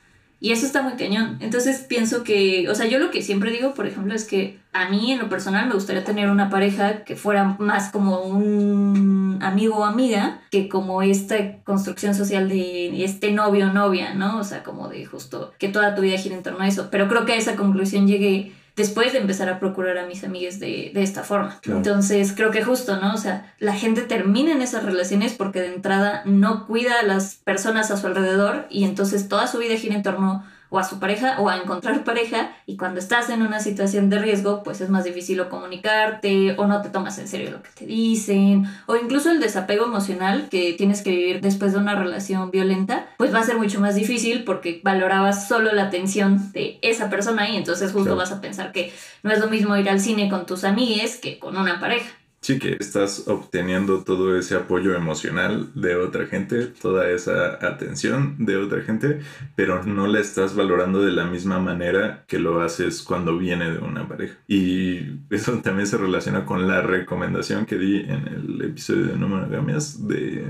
Y 0.42 0.50
eso 0.50 0.66
está 0.66 0.82
muy 0.82 0.94
cañón. 0.94 1.38
Entonces 1.38 1.87
pienso 1.88 2.25
que, 2.25 2.68
o 2.68 2.75
sea, 2.75 2.87
yo 2.87 2.99
lo 2.99 3.12
que 3.12 3.22
siempre 3.22 3.52
digo, 3.52 3.75
por 3.75 3.87
ejemplo, 3.87 4.12
es 4.12 4.25
que 4.25 4.58
a 4.72 4.88
mí 4.88 5.12
en 5.12 5.20
lo 5.20 5.28
personal 5.28 5.68
me 5.68 5.75
gustaría 5.75 6.02
tener 6.02 6.28
una 6.30 6.50
pareja 6.50 7.04
que 7.04 7.14
fuera 7.14 7.54
más 7.61 7.92
como 7.92 8.22
un 8.22 9.38
amigo 9.40 9.76
o 9.76 9.84
amiga 9.84 10.40
que 10.50 10.68
como 10.68 11.00
esta 11.02 11.58
construcción 11.62 12.16
social 12.16 12.49
de 12.49 13.04
este 13.04 13.30
novio 13.30 13.68
o 13.68 13.72
novia, 13.72 14.14
¿no? 14.14 14.40
O 14.40 14.42
sea, 14.42 14.64
como 14.64 14.88
de 14.88 15.06
justo 15.06 15.52
que 15.61 15.68
toda 15.68 15.94
tu 15.94 16.02
vida 16.02 16.18
gira 16.18 16.34
en 16.34 16.42
torno 16.42 16.64
a 16.64 16.66
eso. 16.66 16.88
Pero 16.90 17.06
creo 17.06 17.25
que 17.25 17.34
a 17.34 17.37
esa 17.37 17.54
conclusión 17.54 18.08
llegué 18.08 18.50
después 18.76 19.12
de 19.12 19.19
empezar 19.19 19.49
a 19.49 19.59
procurar 19.59 19.99
a 19.99 20.07
mis 20.07 20.25
amigas 20.25 20.59
de, 20.59 20.91
de 20.95 21.02
esta 21.02 21.23
forma. 21.23 21.61
Entonces, 21.64 22.33
creo 22.35 22.50
que 22.50 22.64
justo, 22.64 22.99
¿no? 22.99 23.14
O 23.14 23.19
sea, 23.19 23.55
la 23.59 23.75
gente 23.75 24.02
termina 24.02 24.52
en 24.52 24.62
esas 24.62 24.85
relaciones 24.85 25.35
porque 25.35 25.61
de 25.61 25.75
entrada 25.75 26.23
no 26.25 26.67
cuida 26.67 27.00
a 27.00 27.02
las 27.02 27.37
personas 27.37 27.91
a 27.91 27.97
su 27.97 28.07
alrededor 28.07 28.67
y 28.71 28.85
entonces 28.85 29.29
toda 29.29 29.47
su 29.47 29.59
vida 29.59 29.76
gira 29.76 29.95
en 29.95 30.02
torno 30.02 30.45
o 30.73 30.79
a 30.79 30.85
su 30.85 30.99
pareja 30.99 31.37
o 31.38 31.50
a 31.50 31.59
encontrar 31.59 32.02
pareja 32.05 32.57
y 32.67 32.76
cuando 32.76 32.99
estás 32.99 33.29
en 33.29 33.43
una 33.43 33.61
situación 33.61 34.09
de 34.09 34.19
riesgo 34.19 34.62
pues 34.62 34.81
es 34.81 34.88
más 34.88 35.05
difícil 35.05 35.47
comunicarte 35.49 36.55
o 36.57 36.67
no 36.67 36.81
te 36.81 36.88
tomas 36.88 37.19
en 37.19 37.29
serio 37.29 37.50
lo 37.50 37.62
que 37.62 37.69
te 37.71 37.87
dicen 37.87 38.67
o 38.87 38.97
incluso 38.97 39.31
el 39.31 39.38
desapego 39.38 39.85
emocional 39.85 40.49
que 40.50 40.73
tienes 40.73 41.02
que 41.02 41.11
vivir 41.11 41.41
después 41.43 41.73
de 41.73 41.79
una 41.79 41.95
relación 41.95 42.50
violenta 42.50 43.07
pues 43.19 43.35
va 43.35 43.41
a 43.41 43.45
ser 43.45 43.59
mucho 43.59 43.81
más 43.81 43.95
difícil 43.95 44.45
porque 44.45 44.81
valorabas 44.83 45.47
solo 45.47 45.73
la 45.73 45.85
atención 45.85 46.52
de 46.52 46.79
esa 46.81 47.11
persona 47.11 47.50
y 47.50 47.57
entonces 47.57 47.93
justo 47.93 48.17
vas 48.17 48.33
a 48.33 48.41
pensar 48.41 48.73
que 48.73 48.93
no 49.23 49.31
es 49.31 49.41
lo 49.41 49.49
mismo 49.49 49.76
ir 49.76 49.91
al 49.91 50.00
cine 50.00 50.31
con 50.31 50.47
tus 50.47 50.64
amigues 50.64 51.19
que 51.19 51.38
con 51.38 51.57
una 51.59 51.79
pareja. 51.79 52.11
Sí, 52.42 52.58
que 52.58 52.76
estás 52.80 53.28
obteniendo 53.28 54.02
todo 54.02 54.37
ese 54.37 54.56
apoyo 54.56 54.96
emocional 54.96 55.70
de 55.76 55.94
otra 55.94 56.26
gente, 56.26 56.66
toda 56.66 57.08
esa 57.08 57.64
atención 57.64 58.34
de 58.44 58.56
otra 58.56 58.82
gente, 58.82 59.20
pero 59.54 59.84
no 59.84 60.08
la 60.08 60.18
estás 60.18 60.56
valorando 60.56 61.00
de 61.02 61.12
la 61.12 61.25
misma 61.25 61.61
manera 61.61 62.25
que 62.26 62.40
lo 62.40 62.61
haces 62.61 63.02
cuando 63.02 63.38
viene 63.38 63.70
de 63.70 63.78
una 63.78 64.08
pareja. 64.08 64.34
Y 64.49 65.20
eso 65.30 65.58
también 65.62 65.87
se 65.87 65.99
relaciona 65.99 66.44
con 66.44 66.66
la 66.66 66.82
recomendación 66.82 67.64
que 67.64 67.78
di 67.78 68.00
en 68.00 68.26
el 68.26 68.61
episodio 68.62 69.06
de 69.06 69.16
No 69.16 69.28
monogamias 69.28 70.08
de 70.08 70.44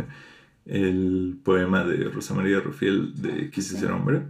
el 0.65 1.39
poema 1.45 1.85
de 1.85 2.09
Rosa 2.09 2.33
María 2.35 2.61
Rufiel 2.61 3.21
de 3.21 3.51
Quise 3.51 3.77
ser 3.77 3.91
hombre 3.91 4.23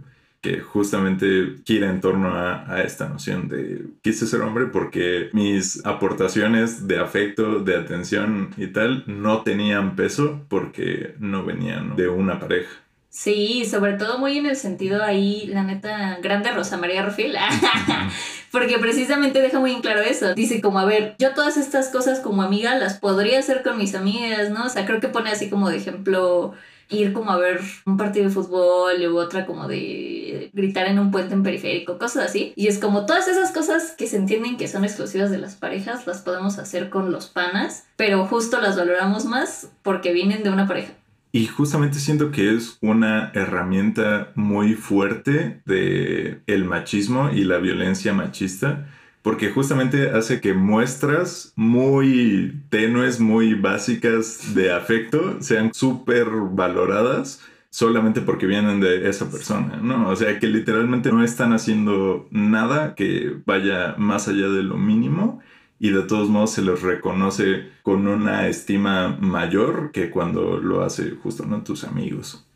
que 0.43 0.59
justamente 0.59 1.55
gira 1.65 1.89
en 1.89 2.01
torno 2.01 2.35
a, 2.35 2.83
esta 2.83 3.07
noción 3.07 3.47
de 3.47 3.85
quise 4.01 4.27
ser 4.27 4.41
hombre 4.41 4.65
porque 4.65 5.29
mis 5.31 5.83
aportaciones 5.85 6.85
de 6.85 6.99
afecto, 6.99 7.59
de 7.61 7.77
atención 7.77 8.49
y 8.57 8.67
tal 8.67 9.05
no 9.07 9.41
tenían 9.43 9.95
peso 9.95 10.41
porque 10.49 11.15
no 11.17 11.45
venían 11.45 11.95
de 11.95 12.09
una 12.09 12.39
pareja. 12.39 12.69
Sí, 13.07 13.63
sobre 13.63 13.93
todo 13.93 14.17
muy 14.17 14.37
en 14.37 14.47
el 14.47 14.57
sentido 14.57 15.01
ahí, 15.01 15.45
la 15.47 15.63
neta, 15.63 16.17
grande 16.21 16.51
Rosa 16.51 16.77
María 16.77 17.05
Rufil, 17.05 17.35
porque 18.53 18.77
precisamente 18.77 19.41
deja 19.41 19.59
muy 19.59 19.71
en 19.71 19.81
claro 19.81 20.01
eso. 20.01 20.35
Dice 20.35 20.61
como, 20.61 20.77
a 20.77 20.85
ver, 20.85 21.15
yo 21.17 21.33
todas 21.33 21.57
estas 21.57 21.89
cosas 21.89 22.19
como 22.19 22.43
amiga 22.43 22.77
las 22.77 22.99
podría 22.99 23.39
hacer 23.39 23.63
con 23.63 23.79
mis 23.79 23.95
amigas, 23.95 24.51
¿no? 24.51 24.65
O 24.65 24.69
sea, 24.69 24.85
creo 24.85 24.99
que 24.99 25.07
pone 25.07 25.31
así 25.31 25.49
como 25.49 25.71
de 25.71 25.77
ejemplo 25.77 26.53
ir 26.87 27.13
como 27.13 27.31
a 27.31 27.37
ver 27.37 27.61
un 27.87 27.97
partido 27.97 28.27
de 28.27 28.31
fútbol 28.31 29.01
u 29.01 29.17
otra 29.17 29.47
como 29.47 29.67
de 29.67 30.51
gritar 30.53 30.85
en 30.85 30.99
un 30.99 31.09
puente 31.09 31.33
en 31.33 31.41
periférico, 31.41 31.97
cosas 31.97 32.27
así. 32.27 32.53
Y 32.55 32.67
es 32.67 32.77
como 32.77 33.07
todas 33.07 33.27
esas 33.27 33.51
cosas 33.51 33.95
que 33.97 34.05
se 34.05 34.17
entienden 34.17 34.57
que 34.57 34.67
son 34.67 34.83
exclusivas 34.83 35.31
de 35.31 35.39
las 35.39 35.55
parejas, 35.55 36.05
las 36.05 36.21
podemos 36.21 36.59
hacer 36.59 36.91
con 36.91 37.11
los 37.11 37.25
panas, 37.25 37.85
pero 37.95 38.23
justo 38.27 38.61
las 38.61 38.77
valoramos 38.77 39.25
más 39.25 39.69
porque 39.81 40.13
vienen 40.13 40.43
de 40.43 40.51
una 40.51 40.67
pareja. 40.67 40.93
Y 41.33 41.47
justamente 41.47 41.99
siento 41.99 42.31
que 42.31 42.53
es 42.53 42.77
una 42.79 43.31
herramienta 43.33 44.31
muy 44.35 44.75
fuerte 44.75 45.61
de 45.65 46.41
el 46.47 46.63
machismo 46.63 47.31
y 47.31 47.43
la 47.43 47.57
violencia 47.57 48.13
machista 48.13 48.87
porque 49.23 49.49
justamente 49.51 50.11
hace 50.11 50.41
que 50.41 50.53
muestras 50.53 51.53
muy 51.55 52.61
tenues, 52.69 53.19
muy 53.19 53.55
básicas 53.55 54.53
de 54.53 54.71
afecto 54.73 55.41
sean 55.41 55.73
súper 55.73 56.27
valoradas 56.51 57.41
solamente 57.69 58.21
porque 58.21 58.45
vienen 58.45 58.81
de 58.81 59.09
esa 59.09 59.31
persona, 59.31 59.77
¿no? 59.81 60.09
O 60.09 60.15
sea, 60.15 60.37
que 60.39 60.47
literalmente 60.47 61.11
no 61.11 61.23
están 61.23 61.53
haciendo 61.53 62.27
nada 62.29 62.93
que 62.95 63.37
vaya 63.45 63.95
más 63.97 64.27
allá 64.27 64.49
de 64.49 64.61
lo 64.61 64.77
mínimo 64.77 65.39
y 65.83 65.89
de 65.89 66.03
todos 66.03 66.29
modos 66.29 66.51
se 66.51 66.61
les 66.61 66.81
reconoce 66.81 67.67
con 67.81 68.07
una 68.07 68.47
estima 68.47 69.17
mayor 69.19 69.91
que 69.91 70.09
cuando 70.09 70.57
lo 70.57 70.81
hace 70.81 71.11
justo, 71.11 71.45
¿no? 71.45 71.61
Tus 71.61 71.83
amigos. 71.83 72.47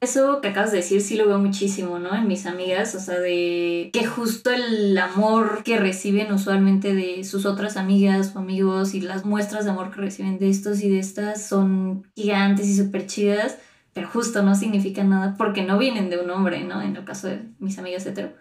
Eso 0.00 0.40
que 0.40 0.46
acabas 0.46 0.70
de 0.70 0.76
decir 0.76 1.00
sí 1.00 1.16
lo 1.16 1.26
veo 1.26 1.40
muchísimo, 1.40 1.98
¿no? 1.98 2.14
En 2.14 2.28
mis 2.28 2.46
amigas, 2.46 2.94
o 2.94 3.00
sea, 3.00 3.18
de 3.18 3.90
que 3.92 4.06
justo 4.06 4.52
el 4.52 4.96
amor 4.98 5.64
que 5.64 5.80
reciben 5.80 6.32
usualmente 6.32 6.94
de 6.94 7.24
sus 7.24 7.44
otras 7.44 7.76
amigas 7.76 8.36
o 8.36 8.38
amigos 8.38 8.94
y 8.94 9.00
las 9.00 9.24
muestras 9.24 9.64
de 9.64 9.72
amor 9.72 9.90
que 9.90 10.02
reciben 10.02 10.38
de 10.38 10.48
estos 10.48 10.80
y 10.80 10.88
de 10.88 11.00
estas 11.00 11.44
son 11.44 12.06
gigantes 12.14 12.68
y 12.68 12.76
súper 12.76 13.08
chidas, 13.08 13.58
pero 13.94 14.06
justo 14.06 14.44
no 14.44 14.54
significan 14.54 15.08
nada 15.08 15.34
porque 15.36 15.64
no 15.64 15.76
vienen 15.76 16.08
de 16.08 16.20
un 16.20 16.30
hombre, 16.30 16.62
¿no? 16.62 16.80
En 16.82 16.94
el 16.94 17.04
caso 17.04 17.26
de 17.26 17.42
mis 17.58 17.80
amigas 17.80 18.06
hetero. 18.06 18.32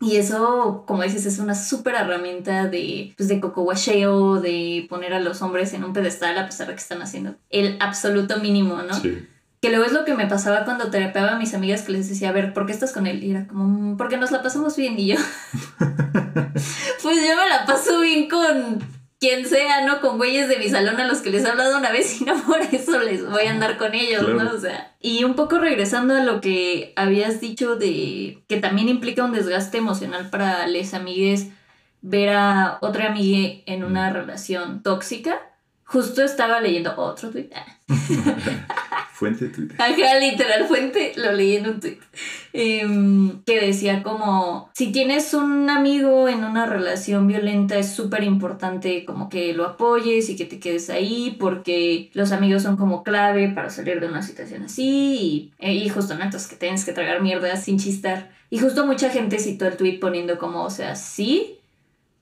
Y 0.00 0.16
eso, 0.16 0.84
como 0.86 1.02
dices, 1.02 1.26
es 1.26 1.38
una 1.40 1.54
súper 1.54 1.96
herramienta 1.96 2.68
de, 2.68 3.14
pues, 3.16 3.28
de 3.28 3.40
cocoguacheo, 3.40 4.40
de 4.40 4.86
poner 4.88 5.12
a 5.12 5.20
los 5.20 5.42
hombres 5.42 5.72
en 5.72 5.82
un 5.82 5.92
pedestal 5.92 6.38
a 6.38 6.46
pesar 6.46 6.68
de 6.68 6.74
que 6.74 6.80
están 6.80 7.02
haciendo 7.02 7.34
el 7.50 7.76
absoluto 7.80 8.38
mínimo, 8.38 8.80
¿no? 8.82 8.94
Sí. 8.94 9.26
Que 9.60 9.70
luego 9.70 9.84
es 9.84 9.92
lo 9.92 10.04
que 10.04 10.14
me 10.14 10.28
pasaba 10.28 10.64
cuando 10.64 10.88
terapeaba 10.88 11.32
a 11.32 11.38
mis 11.38 11.52
amigas 11.52 11.82
que 11.82 11.90
les 11.90 12.08
decía, 12.08 12.28
a 12.28 12.32
ver, 12.32 12.54
¿por 12.54 12.66
qué 12.66 12.72
estás 12.72 12.92
con 12.92 13.08
él? 13.08 13.24
Y 13.24 13.32
era 13.32 13.48
como, 13.48 13.64
mm, 13.64 13.96
porque 13.96 14.16
nos 14.16 14.30
la 14.30 14.40
pasamos 14.40 14.76
bien. 14.76 14.96
Y 14.96 15.08
yo, 15.08 15.16
pues 15.80 17.16
yo 17.16 17.36
me 17.36 17.48
la 17.48 17.64
paso 17.66 18.00
bien 18.00 18.28
con 18.28 18.78
quien 19.20 19.46
sea, 19.46 19.84
¿no? 19.84 20.00
Con 20.00 20.16
güeyes 20.16 20.48
de 20.48 20.58
mi 20.58 20.68
salón 20.68 21.00
a 21.00 21.06
los 21.06 21.18
que 21.18 21.30
les 21.30 21.44
he 21.44 21.48
hablado 21.48 21.78
una 21.78 21.90
vez 21.90 22.20
y 22.20 22.24
no 22.24 22.40
por 22.44 22.60
eso 22.60 23.00
les 23.00 23.28
voy 23.28 23.44
a 23.44 23.50
andar 23.50 23.76
con 23.76 23.94
ellos, 23.94 24.28
¿no? 24.28 24.50
O 24.52 24.58
sea, 24.58 24.94
y 25.00 25.24
un 25.24 25.34
poco 25.34 25.58
regresando 25.58 26.14
a 26.14 26.22
lo 26.22 26.40
que 26.40 26.92
habías 26.96 27.40
dicho 27.40 27.76
de 27.76 28.42
que 28.48 28.58
también 28.58 28.88
implica 28.88 29.24
un 29.24 29.32
desgaste 29.32 29.78
emocional 29.78 30.30
para 30.30 30.66
les 30.66 30.94
amigues 30.94 31.48
ver 32.00 32.30
a 32.30 32.78
otra 32.80 33.08
amiga 33.08 33.60
en 33.66 33.84
una 33.84 34.12
relación 34.12 34.82
tóxica. 34.82 35.40
Justo 35.90 36.22
estaba 36.22 36.60
leyendo 36.60 36.92
otro 36.98 37.30
tweet. 37.30 37.48
Fuente 39.14 39.48
Twitter. 39.48 39.80
Ajá, 39.80 40.20
literal, 40.20 40.66
fuente, 40.68 41.12
lo 41.16 41.32
leí 41.32 41.56
en 41.56 41.66
un 41.66 41.80
tweet. 41.80 41.98
Em, 42.52 43.42
que 43.44 43.58
decía 43.58 44.02
como, 44.02 44.70
si 44.74 44.92
tienes 44.92 45.32
un 45.32 45.68
amigo 45.70 46.28
en 46.28 46.44
una 46.44 46.66
relación 46.66 47.26
violenta 47.26 47.78
es 47.78 47.90
súper 47.90 48.22
importante 48.22 49.04
como 49.06 49.28
que 49.28 49.54
lo 49.54 49.64
apoyes 49.64 50.28
y 50.28 50.36
que 50.36 50.44
te 50.44 50.60
quedes 50.60 50.90
ahí 50.90 51.36
porque 51.40 52.10
los 52.12 52.32
amigos 52.32 52.62
son 52.62 52.76
como 52.76 53.02
clave 53.02 53.48
para 53.48 53.70
salir 53.70 53.98
de 53.98 54.06
una 54.06 54.22
situación 54.22 54.64
así 54.64 55.18
y, 55.20 55.52
eh, 55.58 55.72
y 55.72 55.88
justo, 55.88 56.14
¿no? 56.14 56.22
Entonces 56.22 56.48
que 56.48 56.56
tienes 56.56 56.84
que 56.84 56.92
tragar 56.92 57.22
mierda 57.22 57.56
sin 57.56 57.78
chistar. 57.78 58.30
Y 58.50 58.58
justo 58.58 58.86
mucha 58.86 59.10
gente 59.10 59.38
citó 59.38 59.66
el 59.66 59.76
tweet 59.76 59.98
poniendo 59.98 60.38
como, 60.38 60.62
o 60.62 60.70
sea, 60.70 60.94
sí, 60.94 61.57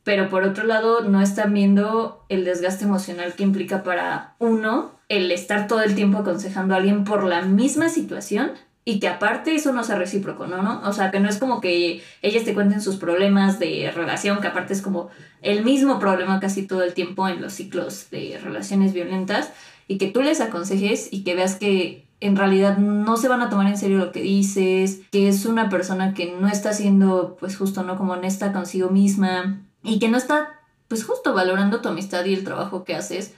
pero 0.06 0.28
por 0.28 0.44
otro 0.44 0.62
lado 0.62 1.00
no 1.00 1.20
están 1.20 1.52
viendo 1.52 2.24
el 2.28 2.44
desgaste 2.44 2.84
emocional 2.84 3.34
que 3.34 3.42
implica 3.42 3.82
para 3.82 4.36
uno 4.38 4.92
el 5.08 5.32
estar 5.32 5.66
todo 5.66 5.82
el 5.82 5.96
tiempo 5.96 6.18
aconsejando 6.18 6.74
a 6.74 6.76
alguien 6.76 7.02
por 7.02 7.24
la 7.24 7.42
misma 7.42 7.88
situación 7.88 8.52
y 8.84 9.00
que 9.00 9.08
aparte 9.08 9.52
eso 9.52 9.72
no 9.72 9.82
sea 9.82 9.96
recíproco, 9.96 10.46
¿no? 10.46 10.62
¿no? 10.62 10.80
O 10.84 10.92
sea, 10.92 11.10
que 11.10 11.18
no 11.18 11.28
es 11.28 11.38
como 11.38 11.60
que 11.60 12.04
ellas 12.22 12.44
te 12.44 12.54
cuenten 12.54 12.80
sus 12.80 12.98
problemas 12.98 13.58
de 13.58 13.90
relación, 13.92 14.40
que 14.40 14.46
aparte 14.46 14.74
es 14.74 14.80
como 14.80 15.08
el 15.42 15.64
mismo 15.64 15.98
problema 15.98 16.38
casi 16.38 16.68
todo 16.68 16.84
el 16.84 16.94
tiempo 16.94 17.26
en 17.26 17.42
los 17.42 17.54
ciclos 17.54 18.08
de 18.12 18.38
relaciones 18.40 18.92
violentas, 18.92 19.50
y 19.88 19.98
que 19.98 20.06
tú 20.06 20.22
les 20.22 20.40
aconsejes 20.40 21.08
y 21.10 21.24
que 21.24 21.34
veas 21.34 21.56
que 21.56 22.06
en 22.20 22.36
realidad 22.36 22.78
no 22.78 23.16
se 23.16 23.26
van 23.26 23.42
a 23.42 23.50
tomar 23.50 23.66
en 23.66 23.76
serio 23.76 23.98
lo 23.98 24.12
que 24.12 24.22
dices, 24.22 25.00
que 25.10 25.26
es 25.26 25.46
una 25.46 25.68
persona 25.68 26.14
que 26.14 26.32
no 26.40 26.46
está 26.46 26.72
siendo, 26.72 27.36
pues 27.40 27.56
justo, 27.56 27.82
¿no? 27.82 27.96
Como 27.96 28.12
honesta 28.12 28.52
consigo 28.52 28.88
misma 28.90 29.65
y 29.86 29.98
que 29.98 30.08
no 30.08 30.18
está, 30.18 30.60
pues 30.88 31.04
justo 31.04 31.32
valorando 31.32 31.80
tu 31.80 31.88
amistad 31.88 32.24
y 32.24 32.34
el 32.34 32.44
trabajo 32.44 32.84
que 32.84 32.94
haces 32.94 33.32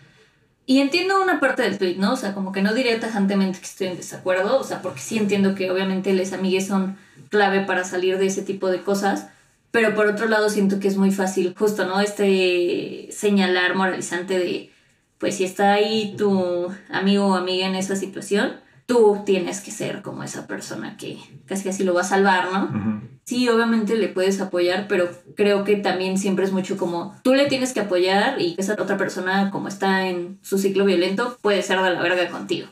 y 0.68 0.82
entiendo 0.82 1.22
una 1.22 1.40
parte 1.40 1.62
del 1.62 1.78
tweet, 1.78 1.96
¿no? 1.96 2.12
O 2.12 2.16
sea, 2.16 2.34
como 2.34 2.52
que 2.52 2.60
no 2.60 2.74
diría 2.74 3.00
tajantemente 3.00 3.58
que 3.58 3.64
estoy 3.64 3.86
en 3.86 3.96
desacuerdo, 3.96 4.58
o 4.58 4.64
sea, 4.64 4.82
porque 4.82 5.00
sí 5.00 5.16
entiendo 5.16 5.54
que 5.54 5.70
obviamente 5.70 6.12
les 6.12 6.34
amigues 6.34 6.66
son 6.66 6.98
clave 7.30 7.60
para 7.60 7.84
salir 7.84 8.18
de 8.18 8.26
ese 8.26 8.42
tipo 8.42 8.68
de 8.68 8.82
cosas, 8.82 9.28
pero 9.70 9.94
por 9.94 10.06
otro 10.06 10.28
lado 10.28 10.50
siento 10.50 10.78
que 10.78 10.88
es 10.88 10.98
muy 10.98 11.10
fácil, 11.10 11.54
justo, 11.58 11.86
¿no? 11.86 12.02
Este 12.02 13.08
señalar 13.10 13.76
moralizante 13.76 14.38
de, 14.38 14.70
pues 15.16 15.36
si 15.38 15.44
está 15.44 15.72
ahí 15.72 16.14
tu 16.18 16.70
amigo 16.90 17.28
o 17.28 17.34
amiga 17.34 17.66
en 17.66 17.74
esa 17.74 17.96
situación, 17.96 18.60
tú 18.88 19.22
tienes 19.26 19.60
que 19.60 19.70
ser 19.70 20.00
como 20.00 20.22
esa 20.22 20.46
persona 20.46 20.96
que 20.96 21.18
casi 21.44 21.64
casi 21.64 21.84
lo 21.84 21.92
va 21.92 22.00
a 22.00 22.04
salvar, 22.04 22.50
¿no? 22.50 23.02
Sí, 23.24 23.46
obviamente 23.50 23.94
le 23.96 24.08
puedes 24.08 24.40
apoyar, 24.40 24.86
pero 24.88 25.10
creo 25.36 25.62
que 25.62 25.76
también 25.76 26.16
siempre 26.16 26.46
es 26.46 26.52
mucho 26.52 26.78
como 26.78 27.14
tú 27.22 27.34
le 27.34 27.48
tienes 27.48 27.74
que 27.74 27.80
apoyar 27.80 28.40
y 28.40 28.54
esa 28.56 28.72
otra 28.72 28.96
persona, 28.96 29.50
como 29.50 29.68
está 29.68 30.08
en 30.08 30.38
su 30.40 30.56
ciclo 30.56 30.86
violento, 30.86 31.36
puede 31.42 31.60
ser 31.60 31.82
de 31.82 31.90
la 31.90 32.00
verga 32.00 32.30
contigo. 32.30 32.68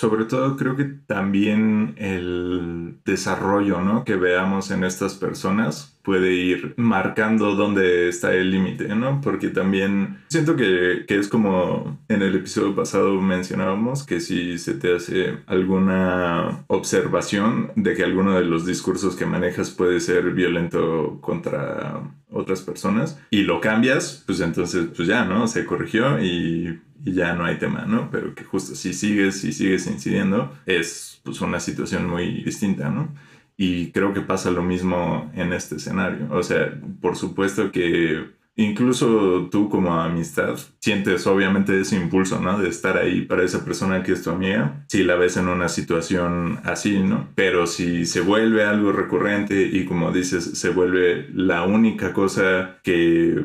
Sobre 0.00 0.24
todo 0.24 0.56
creo 0.56 0.76
que 0.76 0.84
también 0.84 1.92
el 1.98 3.00
desarrollo 3.04 3.82
¿no? 3.82 4.02
que 4.02 4.16
veamos 4.16 4.70
en 4.70 4.82
estas 4.82 5.12
personas 5.12 5.94
puede 6.02 6.32
ir 6.32 6.72
marcando 6.78 7.54
dónde 7.54 8.08
está 8.08 8.32
el 8.32 8.50
límite, 8.50 8.94
¿no? 8.94 9.20
Porque 9.20 9.48
también 9.48 10.20
siento 10.28 10.56
que, 10.56 11.04
que, 11.06 11.18
es 11.18 11.28
como 11.28 11.98
en 12.08 12.22
el 12.22 12.34
episodio 12.34 12.74
pasado 12.74 13.20
mencionábamos 13.20 14.04
que 14.04 14.20
si 14.20 14.56
se 14.56 14.72
te 14.72 14.96
hace 14.96 15.40
alguna 15.46 16.64
observación 16.68 17.70
de 17.76 17.92
que 17.92 18.02
alguno 18.02 18.36
de 18.36 18.46
los 18.46 18.64
discursos 18.64 19.16
que 19.16 19.26
manejas 19.26 19.70
puede 19.70 20.00
ser 20.00 20.30
violento 20.30 21.18
contra 21.20 22.00
otras 22.32 22.62
personas 22.62 23.20
y 23.28 23.42
lo 23.42 23.60
cambias, 23.60 24.22
pues 24.24 24.40
entonces 24.40 24.88
pues 24.96 25.06
ya, 25.06 25.26
¿no? 25.26 25.46
Se 25.46 25.66
corrigió 25.66 26.18
y 26.24 26.80
y 27.04 27.12
ya 27.12 27.34
no 27.34 27.44
hay 27.44 27.58
tema, 27.58 27.84
¿no? 27.86 28.10
Pero 28.10 28.34
que 28.34 28.44
justo 28.44 28.74
si 28.74 28.92
sigues 28.92 29.42
y 29.44 29.52
sigues 29.52 29.86
incidiendo 29.86 30.52
es 30.66 31.20
pues 31.24 31.40
una 31.40 31.60
situación 31.60 32.08
muy 32.08 32.42
distinta, 32.42 32.90
¿no? 32.90 33.14
Y 33.56 33.92
creo 33.92 34.14
que 34.14 34.22
pasa 34.22 34.50
lo 34.50 34.62
mismo 34.62 35.30
en 35.34 35.52
este 35.52 35.76
escenario. 35.76 36.28
O 36.30 36.42
sea, 36.42 36.80
por 37.00 37.16
supuesto 37.16 37.70
que 37.70 38.30
incluso 38.56 39.48
tú 39.50 39.68
como 39.68 39.94
amistad 39.94 40.58
sientes 40.78 41.26
obviamente 41.26 41.80
ese 41.80 41.96
impulso, 41.96 42.40
¿no? 42.40 42.58
De 42.58 42.68
estar 42.68 42.96
ahí 42.96 43.22
para 43.22 43.42
esa 43.42 43.64
persona 43.64 44.02
que 44.02 44.12
es 44.12 44.22
tu 44.22 44.30
amiga, 44.30 44.84
si 44.88 45.04
la 45.04 45.16
ves 45.16 45.36
en 45.36 45.48
una 45.48 45.68
situación 45.68 46.60
así, 46.64 46.98
¿no? 47.00 47.28
Pero 47.34 47.66
si 47.66 48.06
se 48.06 48.20
vuelve 48.20 48.64
algo 48.64 48.92
recurrente 48.92 49.62
y 49.62 49.84
como 49.84 50.12
dices, 50.12 50.58
se 50.58 50.70
vuelve 50.70 51.28
la 51.34 51.64
única 51.64 52.12
cosa 52.12 52.78
que... 52.82 53.44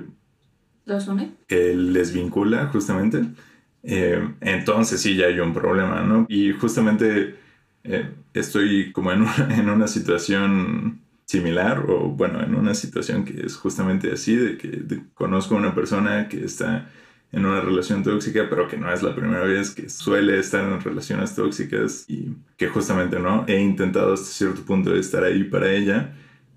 ¿Los 0.85 1.07
une? 1.07 1.33
Que 1.47 1.75
les 1.75 2.13
vincula 2.13 2.67
justamente, 2.67 3.23
eh, 3.85 4.27
entonces 4.41 5.01
sí 5.01 5.15
ya 5.15 5.27
hay 5.27 5.39
un 5.39 5.53
problema, 5.53 6.01
¿no? 6.01 6.25
Y 6.29 6.51
justamente 6.53 7.35
eh, 7.83 8.09
estoy 8.33 8.91
como 8.91 9.11
en 9.11 9.25
en 9.49 9.69
una 9.69 9.87
situación 9.87 11.01
similar 11.25 11.85
o 11.89 12.09
bueno, 12.09 12.41
en 12.43 12.55
una 12.55 12.73
situación 12.75 13.25
que 13.25 13.45
es 13.45 13.55
justamente 13.55 14.11
así, 14.11 14.35
de 14.35 14.57
que 14.57 14.83
conozco 15.13 15.55
a 15.55 15.57
una 15.57 15.75
persona 15.75 16.27
que 16.29 16.43
está 16.45 16.89
en 17.31 17.45
una 17.45 17.61
relación 17.61 18.03
tóxica, 18.03 18.47
pero 18.49 18.67
que 18.67 18.77
no 18.77 18.91
es 18.91 19.03
la 19.03 19.13
primera 19.15 19.43
vez 19.43 19.71
que 19.71 19.89
suele 19.89 20.39
estar 20.39 20.63
en 20.63 20.79
relaciones 20.79 21.35
tóxicas 21.35 22.05
y 22.07 22.35
que 22.57 22.67
justamente 22.69 23.19
no 23.19 23.43
he 23.47 23.59
intentado 23.59 24.13
hasta 24.13 24.27
cierto 24.27 24.61
punto 24.63 24.91
de 24.91 24.99
estar 24.99 25.23
ahí 25.23 25.43
para 25.43 25.71
ella, 25.71 26.13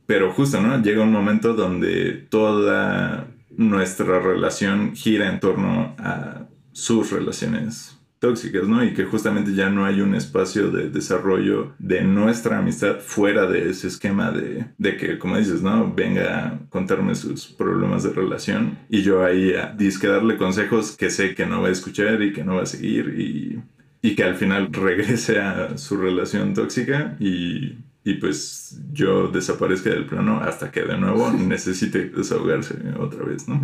pero 0.07 0.33
justo, 0.33 0.61
¿no? 0.61 0.81
Llega 0.83 1.03
un 1.03 1.13
momento 1.13 1.55
donde 1.55 2.13
toda 2.31 3.27
nuestra 3.57 4.21
relación 4.21 4.95
gira 4.95 5.29
en 5.29 5.41
torno 5.41 5.97
a 5.99 6.48
sus 6.79 7.11
relaciones 7.11 7.99
tóxicas, 8.19 8.67
¿no? 8.67 8.85
Y 8.85 8.95
que 8.95 9.05
justamente 9.05 9.55
ya 9.55 9.71
no 9.71 9.85
hay 9.85 10.01
un 10.01 10.15
espacio 10.15 10.71
de 10.71 10.91
desarrollo 10.91 11.75
de 11.79 12.03
nuestra 12.03 12.59
amistad 12.59 12.99
fuera 12.99 13.47
de 13.47 13.71
ese 13.71 13.87
esquema 13.87 14.33
de, 14.33 14.67
de 14.77 14.97
que, 14.97 15.19
como 15.19 15.37
dices, 15.37 15.63
¿no? 15.63 15.93
Venga 15.95 16.47
a 16.47 16.59
contarme 16.69 17.15
sus 17.15 17.47
problemas 17.47 18.03
de 18.03 18.13
relación 18.13 18.79
y 18.89 19.03
yo 19.03 19.25
ahí 19.25 19.55
a 19.55 19.73
disque 19.73 20.09
darle 20.09 20.37
consejos 20.37 20.97
que 20.97 21.11
sé 21.11 21.35
que 21.35 21.47
no 21.47 21.63
va 21.63 21.69
a 21.69 21.73
escuchar 21.73 22.23
y 22.23 22.33
que 22.33 22.45
no 22.45 22.57
va 22.57 22.63
a 22.63 22.67
seguir 22.67 23.15
y, 23.19 23.63
y 24.03 24.17
que 24.17 24.25
al 24.25 24.35
final 24.35 24.69
regrese 24.73 25.41
a 25.41 25.79
su 25.79 25.97
relación 25.97 26.55
tóxica 26.55 27.17
y 27.21 27.77
y 28.09 28.15
pues 28.15 28.81
yo 28.91 29.29
desaparezca 29.29 29.91
del 29.91 30.07
plano 30.07 30.41
hasta 30.41 30.71
que 30.71 30.83
de 30.83 30.97
nuevo 30.97 31.31
necesite 31.39 32.09
desahogarse 32.09 32.75
otra 32.99 33.25
vez, 33.25 33.47
¿no? 33.47 33.61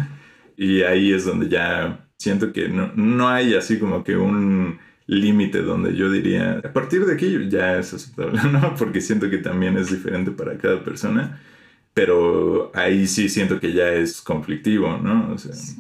Y 0.57 0.83
ahí 0.83 1.13
es 1.13 1.25
donde 1.25 1.49
ya 1.49 2.04
siento 2.19 2.53
que 2.53 2.69
no, 2.69 2.93
no 2.95 3.29
hay 3.29 3.55
así 3.55 3.79
como 3.79 4.05
que 4.05 4.17
un 4.17 4.79
límite 5.07 5.63
donde 5.63 5.95
yo 5.95 6.11
diría, 6.11 6.63
a 6.65 6.73
partir 6.73 7.05
de 7.05 7.15
aquí 7.15 7.49
ya 7.49 7.79
es 7.79 7.93
aceptable, 7.93 8.41
¿no? 8.53 8.75
Porque 8.77 9.01
siento 9.01 9.29
que 9.31 9.39
también 9.39 9.77
es 9.77 9.91
diferente 9.91 10.31
para 10.31 10.57
cada 10.57 10.83
persona, 10.83 11.41
pero 11.93 12.73
ahí 12.75 13.07
sí 13.07 13.29
siento 13.29 13.61
que 13.61 13.73
ya 13.73 13.89
es 13.93 14.21
conflictivo, 14.21 14.99
¿no? 14.99 15.37
sí. 15.39 15.77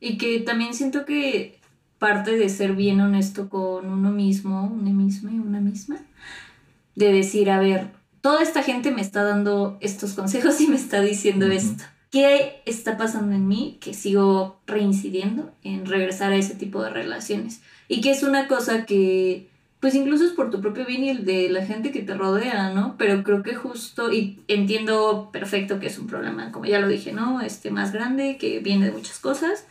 Y 0.00 0.18
que 0.18 0.40
también 0.40 0.74
siento 0.74 1.06
que 1.06 1.58
parte 1.98 2.36
de 2.36 2.50
ser 2.50 2.74
bien 2.74 3.00
honesto 3.00 3.48
con 3.48 3.86
uno 3.86 4.10
mismo, 4.10 4.66
una 4.66 4.90
misma 4.90 5.32
y 5.32 5.38
una 5.38 5.60
misma, 5.60 5.96
de 6.94 7.12
decir, 7.12 7.50
a 7.50 7.58
ver, 7.58 7.88
toda 8.20 8.42
esta 8.42 8.62
gente 8.62 8.90
me 8.90 9.00
está 9.00 9.24
dando 9.24 9.78
estos 9.80 10.12
consejos 10.12 10.60
y 10.60 10.66
me 10.66 10.76
está 10.76 11.00
diciendo 11.00 11.46
esto. 11.46 11.84
¿Qué 12.14 12.62
está 12.64 12.96
pasando 12.96 13.34
en 13.34 13.48
mí 13.48 13.76
que 13.80 13.92
sigo 13.92 14.60
reincidiendo 14.68 15.52
en 15.64 15.84
regresar 15.84 16.30
a 16.30 16.36
ese 16.36 16.54
tipo 16.54 16.80
de 16.80 16.90
relaciones? 16.90 17.60
Y 17.88 18.00
que 18.02 18.12
es 18.12 18.22
una 18.22 18.46
cosa 18.46 18.86
que, 18.86 19.48
pues 19.80 19.96
incluso 19.96 20.24
es 20.24 20.30
por 20.30 20.48
tu 20.48 20.60
propio 20.60 20.86
bien 20.86 21.02
y 21.02 21.08
el 21.10 21.24
de 21.24 21.48
la 21.48 21.66
gente 21.66 21.90
que 21.90 22.02
te 22.02 22.14
rodea, 22.14 22.70
¿no? 22.70 22.94
Pero 22.98 23.24
creo 23.24 23.42
que 23.42 23.56
justo, 23.56 24.12
y 24.12 24.38
entiendo 24.46 25.30
perfecto 25.32 25.80
que 25.80 25.88
es 25.88 25.98
un 25.98 26.06
problema, 26.06 26.52
como 26.52 26.66
ya 26.66 26.78
lo 26.78 26.86
dije, 26.86 27.12
¿no? 27.12 27.40
Este 27.40 27.72
más 27.72 27.90
grande, 27.90 28.38
que 28.38 28.60
viene 28.60 28.86
de 28.86 28.92
muchas 28.92 29.18
cosas. 29.18 29.66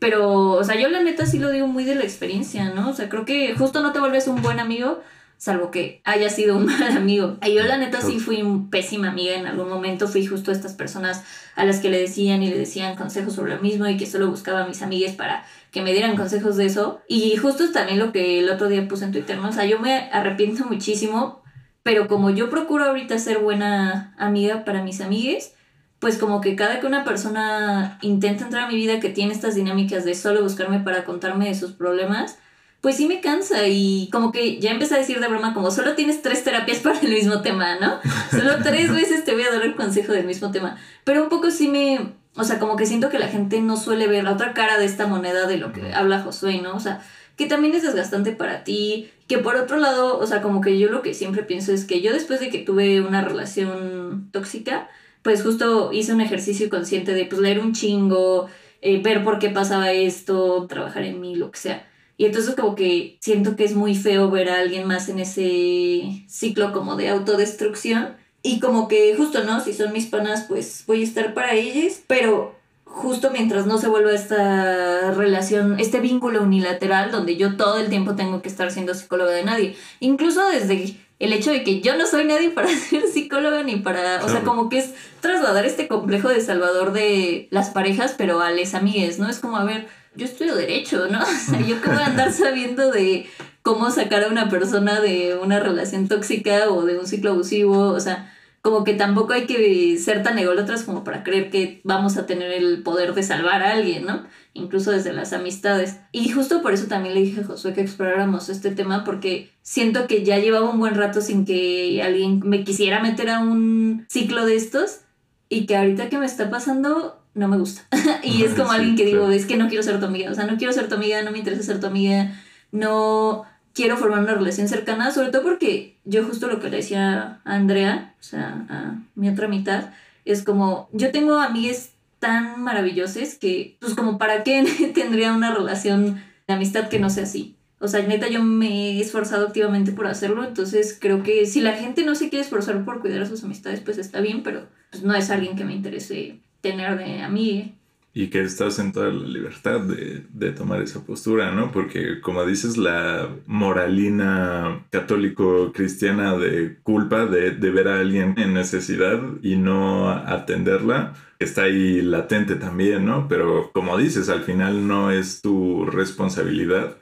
Pero, 0.00 0.54
o 0.54 0.64
sea, 0.64 0.74
yo 0.74 0.88
la 0.88 1.04
neta 1.04 1.24
sí 1.24 1.38
lo 1.38 1.52
digo 1.52 1.68
muy 1.68 1.84
de 1.84 1.94
la 1.94 2.02
experiencia, 2.02 2.70
¿no? 2.70 2.90
O 2.90 2.94
sea, 2.94 3.08
creo 3.08 3.24
que 3.24 3.54
justo 3.54 3.80
no 3.80 3.92
te 3.92 4.00
vuelves 4.00 4.26
un 4.26 4.42
buen 4.42 4.58
amigo 4.58 5.04
salvo 5.40 5.70
que 5.70 6.02
haya 6.04 6.28
sido 6.28 6.54
un 6.58 6.66
mal 6.80 6.96
amigo. 6.96 7.38
Y 7.44 7.54
yo 7.54 7.64
la 7.64 7.78
neta 7.78 8.02
sí 8.02 8.20
fui 8.20 8.42
un 8.42 8.68
pésima 8.68 9.08
amiga 9.08 9.34
en 9.34 9.46
algún 9.46 9.70
momento, 9.70 10.06
fui 10.06 10.26
justo 10.26 10.50
a 10.50 10.54
estas 10.54 10.74
personas 10.74 11.24
a 11.56 11.64
las 11.64 11.80
que 11.80 11.88
le 11.88 11.98
decían 11.98 12.42
y 12.42 12.50
le 12.50 12.58
decían 12.58 12.94
consejos 12.94 13.34
sobre 13.34 13.56
lo 13.56 13.62
mismo 13.62 13.86
y 13.86 13.96
que 13.96 14.04
solo 14.04 14.28
buscaba 14.28 14.64
a 14.64 14.68
mis 14.68 14.82
amigas 14.82 15.14
para 15.16 15.44
que 15.72 15.80
me 15.80 15.94
dieran 15.94 16.14
consejos 16.14 16.56
de 16.58 16.66
eso. 16.66 17.00
Y 17.08 17.34
justo 17.36 17.64
es 17.64 17.72
también 17.72 17.98
lo 17.98 18.12
que 18.12 18.40
el 18.40 18.50
otro 18.50 18.68
día 18.68 18.86
puse 18.86 19.06
en 19.06 19.12
Twitter, 19.12 19.38
¿no? 19.38 19.48
O 19.48 19.52
sea, 19.52 19.64
yo 19.64 19.80
me 19.80 20.10
arrepiento 20.12 20.66
muchísimo, 20.66 21.42
pero 21.82 22.06
como 22.06 22.28
yo 22.28 22.50
procuro 22.50 22.84
ahorita 22.84 23.18
ser 23.18 23.38
buena 23.38 24.14
amiga 24.18 24.64
para 24.66 24.82
mis 24.82 25.00
amigues, 25.00 25.54
pues 26.00 26.18
como 26.18 26.42
que 26.42 26.54
cada 26.54 26.80
que 26.80 26.86
una 26.86 27.04
persona 27.04 27.98
intenta 28.02 28.44
entrar 28.44 28.64
a 28.64 28.68
mi 28.68 28.76
vida 28.76 29.00
que 29.00 29.08
tiene 29.08 29.32
estas 29.32 29.54
dinámicas 29.54 30.04
de 30.04 30.14
solo 30.14 30.42
buscarme 30.42 30.80
para 30.80 31.04
contarme 31.04 31.48
de 31.48 31.54
sus 31.54 31.72
problemas, 31.72 32.38
pues 32.80 32.96
sí 32.96 33.06
me 33.06 33.20
cansa 33.20 33.66
y 33.66 34.08
como 34.10 34.32
que 34.32 34.58
ya 34.58 34.70
empecé 34.70 34.94
a 34.94 34.98
decir 34.98 35.20
de 35.20 35.28
broma 35.28 35.52
como 35.52 35.70
solo 35.70 35.94
tienes 35.94 36.22
tres 36.22 36.44
terapias 36.44 36.78
para 36.82 36.98
el 37.00 37.10
mismo 37.10 37.42
tema, 37.42 37.78
¿no? 37.78 38.00
Solo 38.30 38.62
tres 38.62 38.92
veces 38.94 39.24
te 39.24 39.32
voy 39.32 39.42
a 39.42 39.50
dar 39.50 39.62
el 39.62 39.74
consejo 39.74 40.12
del 40.12 40.26
mismo 40.26 40.50
tema. 40.50 40.76
Pero 41.04 41.22
un 41.22 41.28
poco 41.28 41.50
sí 41.50 41.68
me, 41.68 42.14
o 42.36 42.44
sea, 42.44 42.58
como 42.58 42.76
que 42.76 42.86
siento 42.86 43.10
que 43.10 43.18
la 43.18 43.28
gente 43.28 43.60
no 43.60 43.76
suele 43.76 44.06
ver 44.06 44.24
la 44.24 44.32
otra 44.32 44.54
cara 44.54 44.78
de 44.78 44.86
esta 44.86 45.06
moneda 45.06 45.46
de 45.46 45.58
lo 45.58 45.72
que 45.72 45.92
habla 45.92 46.22
Josué, 46.22 46.60
¿no? 46.62 46.74
O 46.74 46.80
sea, 46.80 47.02
que 47.36 47.46
también 47.46 47.74
es 47.74 47.82
desgastante 47.82 48.32
para 48.32 48.64
ti, 48.64 49.10
que 49.26 49.38
por 49.38 49.56
otro 49.56 49.78
lado, 49.78 50.18
o 50.18 50.26
sea, 50.26 50.42
como 50.42 50.60
que 50.60 50.78
yo 50.78 50.90
lo 50.90 51.02
que 51.02 51.14
siempre 51.14 51.42
pienso 51.42 51.72
es 51.72 51.84
que 51.84 52.00
yo 52.00 52.12
después 52.12 52.40
de 52.40 52.50
que 52.50 52.58
tuve 52.58 53.00
una 53.00 53.22
relación 53.22 54.28
tóxica, 54.32 54.88
pues 55.22 55.42
justo 55.42 55.92
hice 55.92 56.12
un 56.12 56.20
ejercicio 56.20 56.68
consciente 56.70 57.14
de 57.14 57.26
pues 57.26 57.40
leer 57.40 57.60
un 57.60 57.72
chingo, 57.72 58.48
eh, 58.82 59.00
ver 59.02 59.22
por 59.24 59.38
qué 59.38 59.50
pasaba 59.50 59.92
esto, 59.92 60.66
trabajar 60.66 61.04
en 61.04 61.20
mí, 61.20 61.34
lo 61.34 61.50
que 61.50 61.58
sea. 61.58 61.89
Y 62.20 62.26
entonces 62.26 62.54
como 62.54 62.74
que 62.74 63.16
siento 63.22 63.56
que 63.56 63.64
es 63.64 63.74
muy 63.74 63.94
feo 63.94 64.30
ver 64.30 64.50
a 64.50 64.58
alguien 64.58 64.86
más 64.86 65.08
en 65.08 65.20
ese 65.20 66.22
ciclo 66.28 66.70
como 66.70 66.96
de 66.96 67.08
autodestrucción. 67.08 68.14
Y 68.42 68.60
como 68.60 68.88
que 68.88 69.14
justo, 69.16 69.42
¿no? 69.44 69.64
Si 69.64 69.72
son 69.72 69.94
mis 69.94 70.04
panas, 70.04 70.44
pues 70.46 70.84
voy 70.86 71.00
a 71.00 71.04
estar 71.04 71.32
para 71.32 71.54
ellos. 71.54 72.00
Pero 72.06 72.54
justo 72.84 73.30
mientras 73.30 73.64
no 73.64 73.78
se 73.78 73.88
vuelva 73.88 74.12
esta 74.12 75.12
relación, 75.12 75.80
este 75.80 76.00
vínculo 76.00 76.42
unilateral 76.42 77.10
donde 77.10 77.38
yo 77.38 77.56
todo 77.56 77.78
el 77.78 77.88
tiempo 77.88 78.16
tengo 78.16 78.42
que 78.42 78.50
estar 78.50 78.70
siendo 78.70 78.92
psicóloga 78.92 79.30
de 79.30 79.44
nadie. 79.44 79.76
Incluso 80.00 80.46
desde 80.46 80.98
el 81.20 81.32
hecho 81.32 81.50
de 81.50 81.64
que 81.64 81.80
yo 81.80 81.96
no 81.96 82.06
soy 82.06 82.26
nadie 82.26 82.50
para 82.54 82.68
ser 82.68 83.04
psicóloga 83.10 83.62
ni 83.62 83.76
para, 83.76 84.22
o 84.22 84.28
sea, 84.28 84.42
como 84.42 84.68
que 84.68 84.76
es 84.76 84.92
trasladar 85.22 85.64
este 85.64 85.88
complejo 85.88 86.28
de 86.28 86.42
salvador 86.42 86.92
de 86.92 87.48
las 87.50 87.70
parejas, 87.70 88.14
pero 88.18 88.42
a 88.42 88.50
les 88.50 88.74
amigues, 88.74 89.18
¿no? 89.18 89.30
Es 89.30 89.38
como, 89.38 89.56
a 89.56 89.64
ver, 89.64 89.88
yo 90.16 90.24
estudio 90.24 90.54
derecho, 90.54 91.08
¿no? 91.08 91.20
O 91.22 91.50
sea, 91.50 91.60
yo 91.60 91.80
que 91.80 91.88
voy 91.88 92.02
a 92.02 92.06
andar 92.06 92.32
sabiendo 92.32 92.90
de 92.90 93.26
cómo 93.62 93.90
sacar 93.90 94.24
a 94.24 94.28
una 94.28 94.48
persona 94.48 95.00
de 95.00 95.36
una 95.36 95.60
relación 95.60 96.08
tóxica 96.08 96.70
o 96.70 96.84
de 96.84 96.98
un 96.98 97.06
ciclo 97.06 97.32
abusivo, 97.32 97.88
o 97.88 98.00
sea, 98.00 98.32
como 98.62 98.84
que 98.84 98.94
tampoco 98.94 99.32
hay 99.32 99.46
que 99.46 99.96
ser 99.98 100.22
tan 100.22 100.38
ególatras 100.38 100.82
como 100.82 101.02
para 101.02 101.22
creer 101.22 101.50
que 101.50 101.80
vamos 101.82 102.18
a 102.18 102.26
tener 102.26 102.52
el 102.52 102.82
poder 102.82 103.14
de 103.14 103.22
salvar 103.22 103.62
a 103.62 103.72
alguien, 103.72 104.04
¿no? 104.04 104.26
Incluso 104.52 104.90
desde 104.90 105.14
las 105.14 105.32
amistades. 105.32 106.00
Y 106.12 106.28
justo 106.30 106.60
por 106.60 106.74
eso 106.74 106.86
también 106.86 107.14
le 107.14 107.22
dije 107.22 107.40
a 107.40 107.44
Josué 107.44 107.72
que 107.72 107.80
exploráramos 107.80 108.50
este 108.50 108.70
tema 108.70 109.04
porque 109.04 109.50
siento 109.62 110.06
que 110.06 110.24
ya 110.24 110.38
llevaba 110.38 110.68
un 110.68 110.78
buen 110.78 110.94
rato 110.94 111.22
sin 111.22 111.46
que 111.46 112.02
alguien 112.02 112.40
me 112.44 112.64
quisiera 112.64 113.00
meter 113.00 113.30
a 113.30 113.40
un 113.40 114.06
ciclo 114.10 114.44
de 114.44 114.56
estos 114.56 115.00
y 115.48 115.64
que 115.66 115.76
ahorita 115.76 116.10
que 116.10 116.18
me 116.18 116.26
está 116.26 116.50
pasando 116.50 117.19
no 117.34 117.48
me 117.48 117.58
gusta. 117.58 117.82
y 118.22 118.42
es 118.44 118.54
como 118.54 118.72
alguien 118.72 118.96
que 118.96 119.04
digo, 119.04 119.30
es 119.30 119.46
que 119.46 119.56
no 119.56 119.68
quiero 119.68 119.82
ser 119.82 120.00
tu 120.00 120.06
amiga, 120.06 120.30
o 120.30 120.34
sea, 120.34 120.46
no 120.46 120.56
quiero 120.56 120.72
ser 120.72 120.88
tu 120.88 120.94
amiga, 120.94 121.22
no 121.22 121.30
me 121.30 121.38
interesa 121.38 121.62
ser 121.62 121.80
tu 121.80 121.86
amiga, 121.86 122.32
no 122.72 123.44
quiero 123.72 123.96
formar 123.96 124.20
una 124.20 124.34
relación 124.34 124.68
cercana, 124.68 125.10
sobre 125.10 125.30
todo 125.30 125.42
porque 125.42 125.96
yo 126.04 126.24
justo 126.24 126.48
lo 126.48 126.60
que 126.60 126.70
le 126.70 126.78
decía 126.78 127.40
a 127.44 127.54
Andrea, 127.54 128.14
o 128.20 128.22
sea, 128.22 128.66
a 128.68 128.98
mi 129.14 129.28
otra 129.28 129.48
mitad, 129.48 129.90
es 130.24 130.42
como, 130.42 130.88
yo 130.92 131.12
tengo 131.12 131.38
amigas 131.38 131.90
tan 132.18 132.62
maravillosas 132.62 133.36
que, 133.36 133.76
pues 133.80 133.94
como, 133.94 134.18
¿para 134.18 134.42
qué 134.44 134.92
tendría 134.94 135.32
una 135.32 135.54
relación 135.54 136.22
de 136.46 136.54
amistad 136.54 136.88
que 136.88 136.98
no 136.98 137.10
sea 137.10 137.24
así? 137.24 137.56
O 137.82 137.88
sea, 137.88 138.02
neta, 138.02 138.28
yo 138.28 138.42
me 138.42 138.98
he 138.98 139.00
esforzado 139.00 139.46
activamente 139.46 139.92
por 139.92 140.06
hacerlo, 140.06 140.44
entonces 140.44 140.98
creo 141.00 141.22
que 141.22 141.46
si 141.46 141.62
la 141.62 141.72
gente 141.72 142.04
no 142.04 142.14
se 142.14 142.28
quiere 142.28 142.44
esforzar 142.44 142.84
por 142.84 143.00
cuidar 143.00 143.22
a 143.22 143.26
sus 143.26 143.42
amistades, 143.42 143.80
pues 143.80 143.96
está 143.96 144.20
bien, 144.20 144.42
pero 144.42 144.68
pues, 144.90 145.02
no 145.02 145.14
es 145.14 145.30
alguien 145.30 145.56
que 145.56 145.64
me 145.64 145.72
interese 145.72 146.40
tener 146.60 146.98
de 146.98 147.22
a 147.22 147.28
mí. 147.28 147.74
Y 148.12 148.26
que 148.26 148.40
estás 148.40 148.80
en 148.80 148.90
toda 148.90 149.10
la 149.10 149.26
libertad 149.26 149.80
de, 149.80 150.24
de, 150.32 150.50
tomar 150.50 150.82
esa 150.82 151.04
postura, 151.04 151.52
¿no? 151.52 151.70
Porque 151.70 152.20
como 152.20 152.44
dices, 152.44 152.76
la 152.76 153.28
moralina 153.46 154.84
católico-cristiana 154.90 156.36
de 156.36 156.78
culpa 156.82 157.26
de, 157.26 157.52
de 157.52 157.70
ver 157.70 157.86
a 157.86 158.00
alguien 158.00 158.34
en 158.36 158.52
necesidad 158.52 159.20
y 159.42 159.54
no 159.56 160.10
atenderla, 160.10 161.14
está 161.38 161.62
ahí 161.62 162.02
latente 162.02 162.56
también, 162.56 163.06
¿no? 163.06 163.28
Pero 163.28 163.70
como 163.72 163.96
dices, 163.96 164.28
al 164.28 164.42
final 164.42 164.88
no 164.88 165.12
es 165.12 165.40
tu 165.40 165.86
responsabilidad 165.86 166.96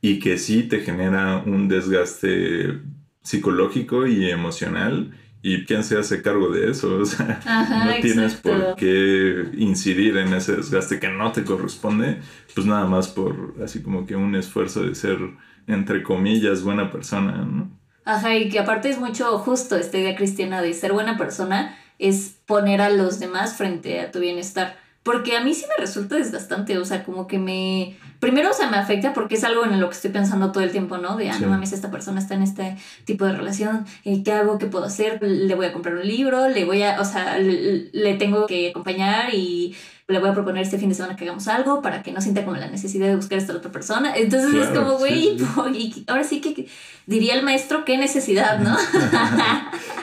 y 0.00 0.20
que 0.20 0.38
sí 0.38 0.62
te 0.62 0.80
genera 0.80 1.38
un 1.44 1.66
desgaste 1.66 2.78
psicológico 3.22 4.06
y 4.06 4.30
emocional 4.30 5.12
¿Y 5.46 5.66
quién 5.66 5.84
se 5.84 5.98
hace 5.98 6.22
cargo 6.22 6.48
de 6.48 6.70
eso? 6.70 6.96
O 7.00 7.04
sea, 7.04 7.38
Ajá, 7.44 7.84
no 7.84 8.00
tienes 8.00 8.32
exacto. 8.32 8.48
por 8.48 8.76
qué 8.76 9.50
incidir 9.58 10.16
en 10.16 10.32
ese 10.32 10.56
desgaste 10.56 10.98
que 10.98 11.08
no 11.08 11.32
te 11.32 11.44
corresponde, 11.44 12.22
pues 12.54 12.66
nada 12.66 12.86
más 12.86 13.08
por 13.08 13.54
así 13.62 13.82
como 13.82 14.06
que 14.06 14.16
un 14.16 14.34
esfuerzo 14.36 14.82
de 14.84 14.94
ser, 14.94 15.18
entre 15.66 16.02
comillas, 16.02 16.62
buena 16.62 16.90
persona, 16.90 17.44
¿no? 17.44 17.70
Ajá, 18.06 18.34
y 18.36 18.48
que 18.48 18.58
aparte 18.58 18.88
es 18.88 18.98
mucho 18.98 19.38
justo 19.38 19.76
esta 19.76 19.98
idea 19.98 20.16
cristiana 20.16 20.62
de 20.62 20.72
ser 20.72 20.94
buena 20.94 21.18
persona, 21.18 21.76
es 21.98 22.38
poner 22.46 22.80
a 22.80 22.88
los 22.88 23.20
demás 23.20 23.56
frente 23.58 24.00
a 24.00 24.10
tu 24.10 24.20
bienestar. 24.20 24.78
Porque 25.04 25.36
a 25.36 25.44
mí 25.44 25.54
sí 25.54 25.66
me 25.68 25.76
resulta 25.80 26.16
desgastante, 26.16 26.76
o 26.78 26.84
sea, 26.84 27.04
como 27.04 27.26
que 27.28 27.38
me... 27.38 27.96
Primero, 28.20 28.50
o 28.50 28.54
sea, 28.54 28.70
me 28.70 28.78
afecta 28.78 29.12
porque 29.12 29.34
es 29.34 29.44
algo 29.44 29.64
en 29.66 29.78
lo 29.78 29.88
que 29.90 29.94
estoy 29.96 30.10
pensando 30.10 30.50
todo 30.50 30.64
el 30.64 30.72
tiempo, 30.72 30.96
¿no? 30.96 31.16
De, 31.16 31.28
ah, 31.28 31.34
Sí. 31.34 31.42
no 31.42 31.48
mames, 31.50 31.72
esta 31.72 31.90
persona 31.90 32.18
está 32.20 32.34
en 32.34 32.42
este 32.42 32.76
tipo 33.04 33.26
de 33.26 33.32
relación, 33.34 33.84
eh, 34.06 34.22
¿qué 34.24 34.32
hago? 34.32 34.56
¿Qué 34.58 34.64
puedo 34.66 34.86
hacer? 34.86 35.18
Le 35.22 35.54
voy 35.54 35.66
a 35.66 35.72
comprar 35.74 35.94
un 35.96 36.06
libro, 36.08 36.48
le 36.48 36.64
voy 36.64 36.82
a, 36.82 36.98
o 37.00 37.04
sea, 37.04 37.38
le, 37.38 37.90
le 37.92 38.14
tengo 38.14 38.46
que 38.46 38.70
acompañar 38.70 39.34
y 39.34 39.76
le 40.06 40.18
voy 40.18 40.28
a 40.28 40.34
proponer 40.34 40.62
este 40.62 40.78
fin 40.78 40.90
de 40.90 40.94
semana 40.94 41.16
que 41.16 41.24
hagamos 41.24 41.48
algo 41.48 41.80
para 41.80 42.02
que 42.02 42.12
no 42.12 42.20
sienta 42.20 42.44
como 42.44 42.56
la 42.56 42.68
necesidad 42.68 43.08
de 43.08 43.16
buscar 43.16 43.38
a 43.38 43.40
esta 43.40 43.54
otra 43.54 43.72
persona. 43.72 44.14
Entonces 44.16 44.54
es 44.54 44.68
como, 44.68 44.98
güey, 44.98 45.38
sí, 45.38 46.04
ahora 46.06 46.24
sí 46.24 46.40
que 46.40 46.68
diría 47.06 47.34
el 47.34 47.42
maestro, 47.42 47.84
qué 47.84 47.96
necesidad, 47.96 48.58
¿no? 48.58 48.76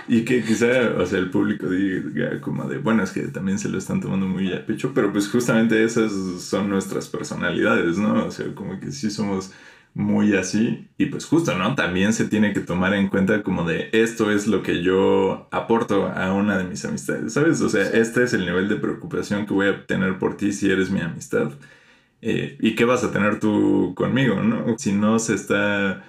Y 0.08 0.26
que 0.26 0.44
quizá, 0.44 0.66
o 0.98 1.06
sea, 1.06 1.20
el 1.20 1.30
público 1.30 1.70
diga 1.70 2.42
como 2.42 2.66
de, 2.66 2.80
bueno, 2.80 3.04
es 3.04 3.12
que 3.12 3.22
también 3.28 3.60
se 3.60 3.70
lo 3.70 3.78
están 3.78 4.02
tomando 4.02 4.26
muy 4.26 4.52
a 4.52 4.66
pecho, 4.66 4.92
pero 4.94 5.14
pues 5.14 5.30
justamente 5.30 5.82
esas 5.84 6.12
son 6.42 6.70
nuestras 6.70 7.08
personalidades, 7.08 7.98
¿no? 7.98 8.26
O 8.26 8.32
sea, 8.32 8.48
como 8.54 8.78
que 8.80 8.92
sí 8.92 9.10
somos 9.10 9.52
muy 9.94 10.36
así 10.36 10.88
y 10.98 11.08
pues 11.08 11.26
justo, 11.26 11.58
¿no? 11.58 11.76
También 11.76 12.14
se 12.14 12.26
tiene 12.26 12.54
que 12.54 12.62
tomar 12.62 12.94
en 12.94 13.10
cuenta 13.10 13.44
como 13.44 13.66
de 13.66 13.90
esto 13.92 14.32
es 14.32 14.48
lo 14.48 14.64
que 14.64 14.82
yo 14.84 15.48
aporto 15.52 16.08
a 16.08 16.34
una 16.34 16.58
de 16.58 16.64
mis 16.64 16.86
amistades, 16.86 17.34
¿sabes? 17.34 17.62
O 17.62 17.70
sea, 17.70 17.84
este 17.84 18.24
es 18.24 18.34
el 18.34 18.46
nivel 18.46 18.70
de 18.70 18.78
preocupación 18.78 19.46
que 19.46 19.54
voy 19.54 19.68
a 19.68 19.86
tener 19.86 20.18
por 20.18 20.38
ti 20.38 20.54
si 20.54 20.70
eres 20.72 20.90
mi 20.92 21.02
amistad. 21.02 21.52
Eh, 22.22 22.58
¿Y 22.62 22.76
qué 22.76 22.86
vas 22.86 23.04
a 23.04 23.12
tener 23.12 23.40
tú 23.40 23.94
conmigo, 23.96 24.42
no? 24.42 24.78
Si 24.78 24.94
no 24.94 25.20
se 25.20 25.34
está 25.34 26.04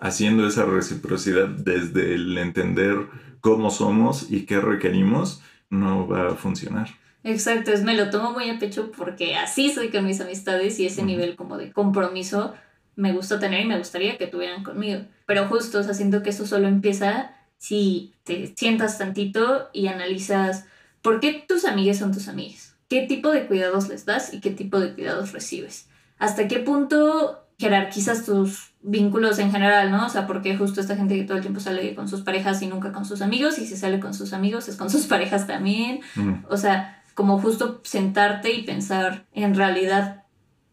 haciendo 0.00 0.46
esa 0.46 0.64
reciprocidad 0.64 1.48
desde 1.48 2.14
el 2.14 2.36
entender 2.38 3.06
cómo 3.40 3.70
somos 3.70 4.30
y 4.30 4.46
qué 4.46 4.60
requerimos, 4.60 5.42
no 5.70 6.08
va 6.08 6.28
a 6.28 6.34
funcionar. 6.34 6.88
Exacto, 7.24 7.72
es 7.72 7.82
me 7.82 7.94
lo 7.94 8.10
tomo 8.10 8.32
muy 8.32 8.48
a 8.48 8.58
pecho 8.58 8.90
porque 8.96 9.36
así 9.36 9.70
soy 9.70 9.90
con 9.90 10.06
mis 10.06 10.20
amistades 10.20 10.78
y 10.80 10.86
ese 10.86 11.02
nivel 11.02 11.36
como 11.36 11.58
de 11.58 11.72
compromiso 11.72 12.54
me 12.98 13.12
gusta 13.12 13.38
tener 13.38 13.60
y 13.60 13.68
me 13.68 13.78
gustaría 13.78 14.18
que 14.18 14.26
tuvieran 14.26 14.64
conmigo. 14.64 15.02
Pero 15.24 15.46
justo, 15.46 15.78
o 15.78 15.82
sea, 15.84 15.94
siento 15.94 16.22
que 16.22 16.30
eso 16.30 16.46
solo 16.46 16.66
empieza 16.66 17.30
si 17.58 18.12
te 18.24 18.52
sientas 18.56 18.98
tantito 18.98 19.70
y 19.72 19.86
analizas 19.86 20.64
por 21.00 21.20
qué 21.20 21.44
tus 21.46 21.64
amigas 21.64 21.98
son 21.98 22.12
tus 22.12 22.26
amigas, 22.26 22.74
qué 22.88 23.02
tipo 23.06 23.30
de 23.30 23.46
cuidados 23.46 23.88
les 23.88 24.04
das 24.04 24.34
y 24.34 24.40
qué 24.40 24.50
tipo 24.50 24.80
de 24.80 24.94
cuidados 24.94 25.32
recibes, 25.32 25.88
hasta 26.18 26.48
qué 26.48 26.58
punto 26.58 27.44
jerarquizas 27.56 28.24
tus 28.24 28.72
vínculos 28.82 29.38
en 29.38 29.52
general, 29.52 29.92
¿no? 29.92 30.06
O 30.06 30.08
sea, 30.08 30.26
porque 30.26 30.56
justo 30.56 30.80
esta 30.80 30.96
gente 30.96 31.16
que 31.16 31.24
todo 31.24 31.36
el 31.36 31.42
tiempo 31.42 31.60
sale 31.60 31.94
con 31.94 32.08
sus 32.08 32.22
parejas 32.22 32.62
y 32.62 32.66
nunca 32.66 32.92
con 32.92 33.04
sus 33.04 33.22
amigos, 33.22 33.58
y 33.60 33.66
si 33.66 33.76
sale 33.76 34.00
con 34.00 34.12
sus 34.12 34.32
amigos 34.32 34.68
es 34.68 34.76
con 34.76 34.90
sus 34.90 35.06
parejas 35.08 35.46
también. 35.46 36.00
Mm. 36.16 36.44
O 36.48 36.56
sea, 36.56 37.02
como 37.14 37.40
justo 37.40 37.80
sentarte 37.84 38.52
y 38.52 38.62
pensar, 38.62 39.24
en 39.32 39.54
realidad, 39.54 40.17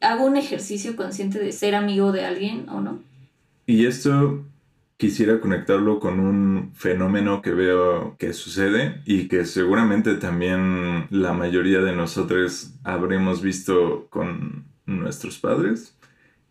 ¿hago 0.06 0.26
un 0.26 0.38
ejercicio 0.38 0.96
consciente 0.96 1.40
de 1.40 1.52
ser 1.52 1.76
amigo 1.76 2.12
de 2.12 2.26
alguien 2.26 2.68
o 2.70 2.82
no? 2.82 3.00
Y 3.66 3.86
esto 3.86 4.46
quisiera 4.98 5.42
conectarlo 5.42 6.00
con 6.00 6.20
un 6.20 6.72
fenómeno 6.74 7.42
que 7.42 7.52
veo 7.52 8.16
que 8.18 8.34
sucede 8.34 9.02
y 9.06 9.28
que 9.28 9.46
seguramente 9.46 10.16
también 10.16 11.08
la 11.10 11.34
mayoría 11.34 11.82
de 11.82 11.96
nosotros 11.96 12.74
habremos 12.84 13.42
visto 13.42 14.08
con 14.10 14.66
nuestros 14.86 15.40
padres, 15.40 15.98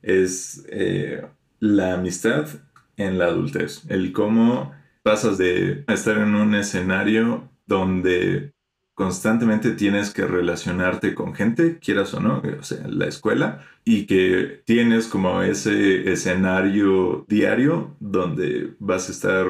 es 0.02 0.66
eh, 0.68 1.24
la 1.60 1.94
amistad 1.94 2.48
en 2.96 3.18
la 3.18 3.26
adultez. 3.26 3.82
El 3.88 4.12
cómo 4.12 4.72
pasas 5.02 5.38
de 5.38 5.84
estar 5.88 6.18
en 6.18 6.34
un 6.34 6.54
escenario 6.54 7.48
donde 7.66 8.53
constantemente 8.94 9.72
tienes 9.72 10.10
que 10.12 10.24
relacionarte 10.24 11.14
con 11.14 11.34
gente, 11.34 11.78
quieras 11.78 12.14
o 12.14 12.20
no, 12.20 12.42
o 12.58 12.62
sea, 12.62 12.86
la 12.88 13.06
escuela, 13.06 13.62
y 13.84 14.06
que 14.06 14.62
tienes 14.64 15.08
como 15.08 15.42
ese 15.42 16.10
escenario 16.10 17.26
diario 17.28 17.96
donde 18.00 18.74
vas 18.78 19.08
a 19.08 19.12
estar 19.12 19.46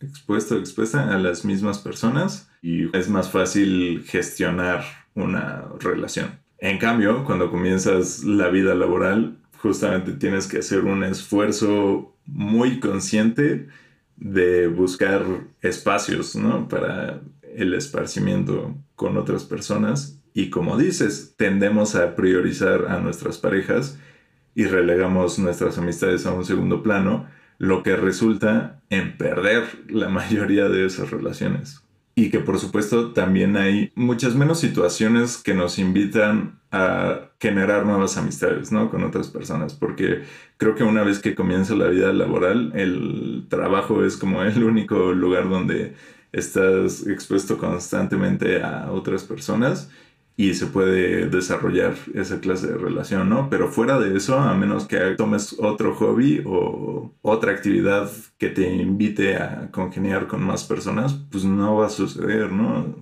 expuesto, 0.00 0.58
expuesta 0.58 1.12
a 1.12 1.18
las 1.18 1.44
mismas 1.44 1.78
personas 1.78 2.50
y 2.60 2.96
es 2.96 3.08
más 3.08 3.30
fácil 3.30 4.04
gestionar 4.06 4.84
una 5.14 5.64
relación. 5.80 6.38
En 6.58 6.78
cambio, 6.78 7.24
cuando 7.24 7.50
comienzas 7.50 8.22
la 8.22 8.48
vida 8.48 8.74
laboral, 8.74 9.36
justamente 9.58 10.12
tienes 10.12 10.46
que 10.46 10.58
hacer 10.58 10.84
un 10.84 11.02
esfuerzo 11.02 12.14
muy 12.26 12.78
consciente 12.78 13.68
de 14.16 14.68
buscar 14.68 15.24
espacios, 15.60 16.36
¿no? 16.36 16.68
Para 16.68 17.20
el 17.56 17.74
esparcimiento 17.74 18.74
con 18.94 19.16
otras 19.16 19.44
personas. 19.44 20.20
Y 20.34 20.50
como 20.50 20.78
dices, 20.78 21.34
tendemos 21.36 21.94
a 21.94 22.14
priorizar 22.16 22.86
a 22.88 23.00
nuestras 23.00 23.38
parejas 23.38 23.98
y 24.54 24.64
relegamos 24.64 25.38
nuestras 25.38 25.78
amistades 25.78 26.26
a 26.26 26.32
un 26.32 26.44
segundo 26.44 26.82
plano, 26.82 27.26
lo 27.58 27.82
que 27.82 27.96
resulta 27.96 28.82
en 28.90 29.16
perder 29.16 29.64
la 29.88 30.08
mayoría 30.08 30.68
de 30.68 30.86
esas 30.86 31.10
relaciones. 31.10 31.82
Y 32.14 32.30
que 32.30 32.40
por 32.40 32.58
supuesto 32.58 33.12
también 33.12 33.56
hay 33.56 33.90
muchas 33.94 34.34
menos 34.34 34.60
situaciones 34.60 35.38
que 35.38 35.54
nos 35.54 35.78
invitan 35.78 36.60
a 36.70 37.30
generar 37.40 37.86
nuevas 37.86 38.18
amistades, 38.18 38.70
¿no? 38.70 38.90
Con 38.90 39.02
otras 39.02 39.28
personas, 39.28 39.74
porque 39.74 40.22
creo 40.58 40.74
que 40.74 40.84
una 40.84 41.02
vez 41.04 41.20
que 41.20 41.34
comienza 41.34 41.74
la 41.74 41.88
vida 41.88 42.12
laboral, 42.12 42.72
el 42.74 43.46
trabajo 43.48 44.04
es 44.04 44.18
como 44.18 44.42
el 44.42 44.62
único 44.62 45.12
lugar 45.12 45.48
donde 45.48 45.94
estás 46.32 47.06
expuesto 47.06 47.58
constantemente 47.58 48.62
a 48.62 48.90
otras 48.90 49.24
personas 49.24 49.90
y 50.36 50.54
se 50.54 50.66
puede 50.66 51.28
desarrollar 51.28 51.94
esa 52.14 52.40
clase 52.40 52.66
de 52.68 52.78
relación, 52.78 53.28
¿no? 53.28 53.50
Pero 53.50 53.70
fuera 53.70 53.98
de 53.98 54.16
eso, 54.16 54.38
a 54.38 54.54
menos 54.54 54.86
que 54.86 54.98
tomes 55.16 55.56
otro 55.58 55.94
hobby 55.94 56.42
o 56.46 57.12
otra 57.20 57.52
actividad 57.52 58.10
que 58.38 58.48
te 58.48 58.66
invite 58.74 59.36
a 59.36 59.68
congeniar 59.70 60.26
con 60.28 60.42
más 60.42 60.64
personas, 60.64 61.12
pues 61.30 61.44
no 61.44 61.76
va 61.76 61.86
a 61.86 61.90
suceder, 61.90 62.50
¿no? 62.50 62.96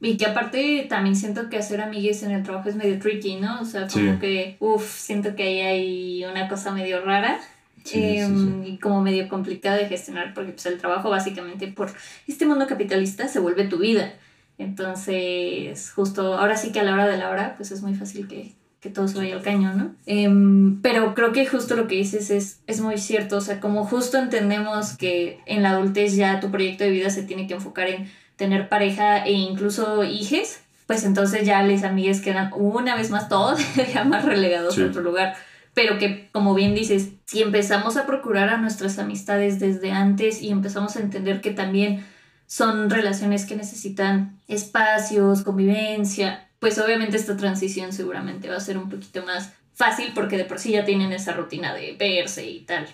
Y 0.00 0.16
que 0.16 0.24
aparte 0.26 0.86
también 0.88 1.16
siento 1.16 1.50
que 1.50 1.58
hacer 1.58 1.80
amigues 1.80 2.22
en 2.22 2.30
el 2.30 2.42
trabajo 2.44 2.68
es 2.68 2.76
medio 2.76 2.98
tricky, 3.00 3.36
¿no? 3.36 3.60
O 3.60 3.64
sea, 3.64 3.86
como 3.88 4.12
Sí. 4.14 4.18
que, 4.20 4.56
uff, 4.60 4.88
siento 4.96 5.34
que 5.36 5.42
ahí 5.42 5.60
hay 5.60 6.24
una 6.24 6.48
cosa 6.48 6.72
medio 6.72 7.04
rara. 7.04 7.38
Sí, 7.84 8.00
sí, 8.00 8.16
em, 8.18 8.62
sí. 8.64 8.70
y 8.72 8.78
como 8.78 9.00
medio 9.02 9.28
complicada 9.28 9.76
de 9.76 9.86
gestionar 9.86 10.34
porque 10.34 10.52
pues 10.52 10.66
el 10.66 10.78
trabajo 10.78 11.10
básicamente 11.10 11.68
por 11.68 11.90
este 12.28 12.46
mundo 12.46 12.66
capitalista 12.66 13.26
se 13.28 13.38
vuelve 13.40 13.64
tu 13.68 13.78
vida 13.78 14.12
entonces 14.58 15.92
justo 15.94 16.34
ahora 16.34 16.56
sí 16.56 16.72
que 16.72 16.80
a 16.80 16.82
la 16.82 16.92
hora 16.94 17.06
de 17.06 17.16
la 17.16 17.30
hora 17.30 17.54
pues 17.56 17.70
es 17.72 17.82
muy 17.82 17.94
fácil 17.94 18.28
que, 18.28 18.52
que 18.80 18.90
todo 18.90 19.08
se 19.08 19.18
vaya 19.18 19.34
al 19.34 19.42
caño, 19.42 19.72
¿no? 19.74 19.94
Em, 20.06 20.80
pero 20.82 21.14
creo 21.14 21.32
que 21.32 21.46
justo 21.46 21.76
lo 21.76 21.86
que 21.86 21.96
dices 21.96 22.30
es, 22.30 22.60
es 22.66 22.80
muy 22.80 22.98
cierto, 22.98 23.36
o 23.36 23.40
sea, 23.40 23.60
como 23.60 23.84
justo 23.84 24.18
entendemos 24.18 24.96
que 24.96 25.40
en 25.46 25.62
la 25.62 25.70
adultez 25.70 26.14
ya 26.16 26.40
tu 26.40 26.50
proyecto 26.50 26.84
de 26.84 26.90
vida 26.90 27.10
se 27.10 27.22
tiene 27.22 27.46
que 27.46 27.54
enfocar 27.54 27.88
en 27.88 28.10
tener 28.36 28.68
pareja 28.68 29.24
e 29.24 29.32
incluso 29.32 30.02
hijes, 30.04 30.62
pues 30.86 31.04
entonces 31.04 31.46
ya 31.46 31.62
les 31.62 31.84
amigues 31.84 32.20
quedan 32.20 32.50
una 32.54 32.96
vez 32.96 33.10
más 33.10 33.28
todos 33.28 33.60
ya 33.94 34.04
más 34.04 34.24
relegados 34.24 34.74
Sí. 34.74 34.82
a 34.82 34.86
otro 34.86 35.02
lugar. 35.02 35.34
Pero 35.74 35.98
que, 35.98 36.28
como 36.32 36.54
bien 36.54 36.74
dices, 36.74 37.10
si 37.26 37.42
empezamos 37.42 37.96
a 37.96 38.06
procurar 38.06 38.48
a 38.48 38.58
nuestras 38.58 38.98
amistades 38.98 39.60
desde 39.60 39.92
antes 39.92 40.42
y 40.42 40.50
empezamos 40.50 40.96
a 40.96 41.00
entender 41.00 41.40
que 41.40 41.52
también 41.52 42.04
son 42.46 42.90
relaciones 42.90 43.46
que 43.46 43.54
necesitan 43.54 44.40
espacios, 44.48 45.42
convivencia, 45.42 46.48
pues 46.58 46.78
obviamente 46.78 47.16
esta 47.16 47.36
transición 47.36 47.92
seguramente 47.92 48.48
va 48.48 48.56
a 48.56 48.60
ser 48.60 48.76
un 48.76 48.88
poquito 48.88 49.24
más 49.24 49.52
fácil 49.72 50.12
porque 50.14 50.36
de 50.36 50.44
por 50.44 50.58
sí 50.58 50.72
ya 50.72 50.84
tienen 50.84 51.12
esa 51.12 51.32
rutina 51.32 51.72
de 51.74 51.96
verse 51.98 52.48
y 52.48 52.60
tal. 52.60 52.86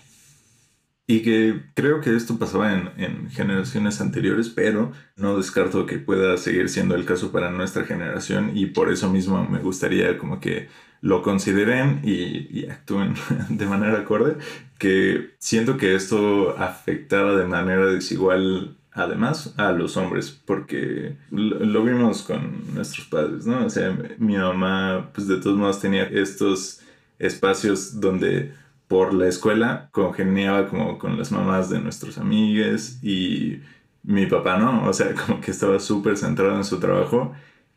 Y 1.08 1.22
que 1.22 1.62
creo 1.74 2.00
que 2.00 2.16
esto 2.16 2.36
pasaba 2.38 2.74
en, 2.74 2.90
en 2.96 3.30
generaciones 3.30 4.00
anteriores, 4.00 4.48
pero 4.48 4.92
no 5.16 5.36
descarto 5.36 5.86
que 5.86 5.98
pueda 5.98 6.36
seguir 6.36 6.68
siendo 6.68 6.96
el 6.96 7.04
caso 7.04 7.30
para 7.30 7.50
nuestra 7.50 7.84
generación 7.84 8.52
y 8.54 8.66
por 8.66 8.90
eso 8.90 9.08
mismo 9.10 9.46
me 9.48 9.60
gustaría 9.60 10.18
como 10.18 10.40
que 10.40 10.68
lo 11.00 11.22
consideren 11.22 12.00
y, 12.02 12.58
y 12.58 12.66
actúen 12.68 13.14
de 13.48 13.66
manera 13.66 14.00
acorde, 14.00 14.36
que 14.78 15.30
siento 15.38 15.76
que 15.76 15.94
esto 15.94 16.56
afectaba 16.58 17.36
de 17.36 17.46
manera 17.46 17.86
desigual 17.86 18.76
además 18.96 19.54
a 19.58 19.72
los 19.72 19.96
hombres, 19.96 20.30
porque 20.30 21.16
lo, 21.30 21.84
vimos 21.84 22.22
con 22.22 22.74
nuestros 22.74 23.06
padres, 23.06 23.46
¿no? 23.46 23.66
O 23.66 23.70
sea, 23.70 23.96
mi 24.18 24.36
mamá 24.36 25.10
pues 25.14 25.28
de 25.28 25.36
todos 25.36 25.56
modos 25.56 25.80
tenía 25.80 26.04
estos 26.04 26.80
espacios 27.18 28.00
donde 28.00 28.54
por 28.88 29.14
la 29.14 29.26
escuela 29.26 29.88
congeniaba 29.92 30.68
como 30.68 30.98
con 30.98 31.18
las 31.18 31.32
mamás 31.32 31.70
de 31.70 31.80
nuestros 31.80 32.18
amigues 32.18 32.98
y 33.02 33.60
Mi 34.02 34.26
papá 34.26 34.56
no, 34.58 34.86
o 34.88 34.92
sea, 34.92 35.14
como 35.26 35.40
que 35.40 35.50
estaba 35.50 35.80
súper 35.80 36.16
centrado 36.16 36.56
en 36.56 36.64
su 36.64 36.78
trabajo. 36.78 37.32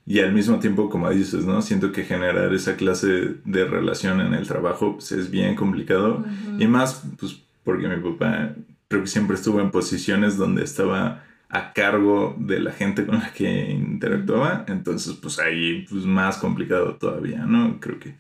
Y 0.06 0.20
al 0.20 0.34
mismo 0.34 0.60
tiempo, 0.60 0.90
como 0.90 1.10
dices, 1.10 1.46
¿no? 1.46 1.62
Siento 1.62 1.92
que 1.92 2.04
generar 2.04 2.54
esa 2.54 2.76
clase 2.76 3.36
de 3.46 3.66
relación 3.66 4.22
en 4.22 4.34
el 4.34 4.48
trabajo 4.48 4.94
pues, 4.94 5.12
es 5.12 5.30
bien 5.30 5.56
complicado. 5.56 6.24
Y 6.58 6.68
más, 6.68 7.04
pues, 7.20 7.44
porque 7.64 7.88
mi 7.88 7.98
papá 7.98 8.56
creo 8.88 9.04
que 9.04 9.08
siempre 9.08 9.36
estuvo 9.36 9.62
en 9.62 9.72
posiciones 9.72 10.38
donde 10.38 10.64
estaba 10.64 11.24
a 11.50 11.74
cargo 11.74 12.36
de 12.40 12.60
la 12.60 12.72
gente 12.72 13.06
con 13.06 13.20
la 13.20 13.34
que 13.34 13.72
interactuaba, 13.72 14.66
entonces 14.68 15.14
pues 15.16 15.40
ahí 15.40 15.86
pues 15.90 16.06
más 16.06 16.38
complicado 16.38 16.96
todavía, 16.96 17.46
¿no? 17.46 17.80
Creo 17.80 18.00
que 18.00 18.16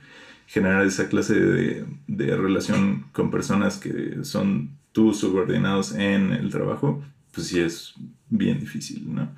generar 0.50 0.84
esa 0.84 1.10
clase 1.10 1.40
de, 1.40 1.86
de 2.08 2.36
relación 2.36 3.06
con 3.14 3.30
personas 3.30 3.78
que 3.78 4.24
son 4.24 4.72
tus 4.92 5.20
subordinados 5.20 5.94
en 5.94 6.34
el 6.34 6.50
trabajo, 6.50 7.04
pues 7.32 7.48
sí 7.48 7.60
es 7.60 7.94
bien 8.32 8.60
difícil, 8.60 9.14
¿no? 9.14 9.30